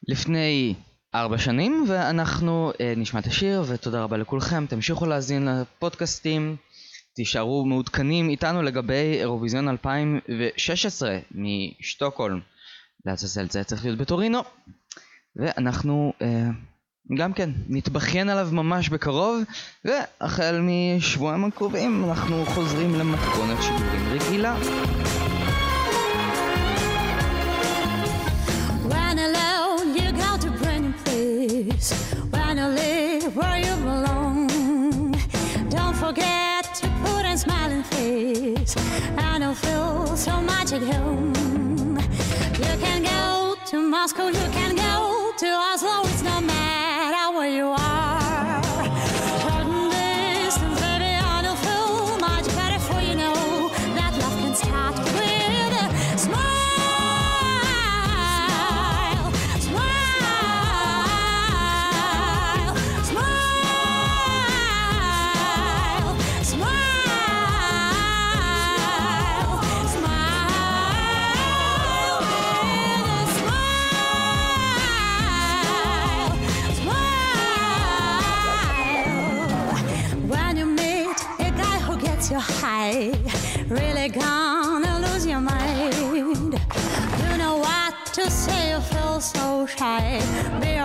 לפני 0.08 0.74
ארבע 1.14 1.38
שנים 1.38 1.84
ואנחנו 1.88 2.72
אה, 2.80 2.94
נשמע 2.96 3.20
את 3.20 3.26
השיר 3.26 3.64
ותודה 3.68 4.02
רבה 4.02 4.16
לכולכם 4.16 4.66
תמשיכו 4.66 5.06
להאזין 5.06 5.48
לפודקאסטים 5.48 6.56
תישארו 7.18 7.64
מעודכנים 7.64 8.28
איתנו 8.28 8.62
לגבי 8.62 9.18
אירוויזיון 9.20 9.68
2016 9.68 11.18
משטוקהולם. 11.34 12.40
לעזאזל 13.06 13.50
זה 13.50 13.64
צריך 13.64 13.84
להיות 13.84 13.98
בטורינו 13.98 14.40
ואנחנו 15.36 16.12
אה, 16.22 16.48
גם 17.18 17.32
כן 17.32 17.50
נתבכיין 17.68 18.28
עליו 18.28 18.48
ממש 18.52 18.88
בקרוב 18.88 19.42
והחל 19.84 20.60
משבועיים 20.62 21.44
הקרובים 21.44 22.04
אנחנו 22.08 22.44
חוזרים 22.46 22.94
למתכונת 22.94 23.62
שידורים 23.62 24.08
רגילה. 24.12 24.56
When 28.90 29.18
alone, 29.18 29.88
you 29.98 30.08
go 30.22 30.30
to 30.44 30.50
brand 30.60 30.94
new. 31.06 31.80
When 32.32 32.58
you 32.58 32.97
and 39.16 39.42
you'll 39.42 39.54
feel 39.54 40.16
so 40.16 40.40
much 40.40 40.72
at 40.72 40.82
home. 40.82 41.34
You 42.58 42.74
can 42.84 43.02
go 43.02 43.56
to 43.66 43.76
Moscow, 43.80 44.28
you 44.28 44.48
can 44.52 44.76
go 44.76 45.32
to 45.38 45.46
Oslo. 45.46 46.02
It's 46.10 46.22
no 46.22 46.40
matter 46.40 47.36
where 47.36 47.50
you 47.50 47.66
are. 47.66 47.87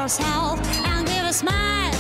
Yourself 0.03 0.59
and 0.85 1.07
give 1.07 1.25
a 1.25 1.31
smile. 1.31 1.93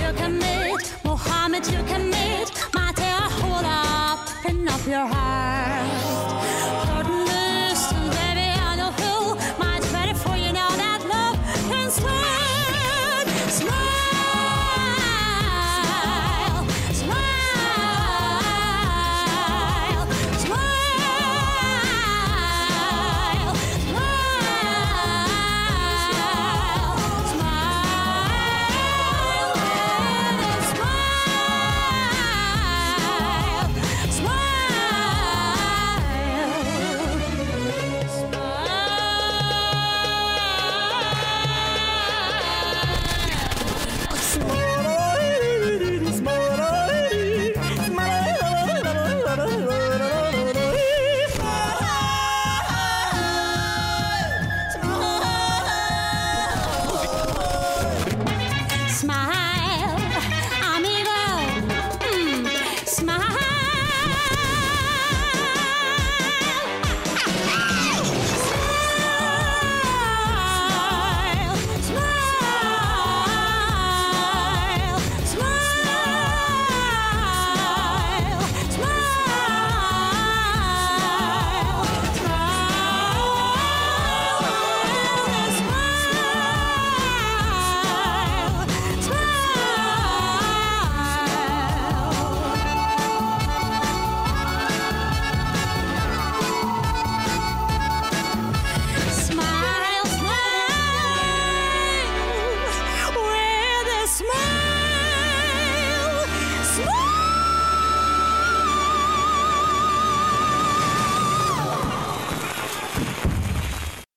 You 0.00 0.14
meet 0.38 0.94
Mohammed, 1.04 1.66
you 1.66 1.82
can 1.84 2.08
meet 2.08 2.48
Matea, 2.72 3.20
hold 3.38 3.66
up, 3.66 4.26
and 4.46 4.66
up 4.66 4.86
your 4.86 5.06
heart. 5.06 5.19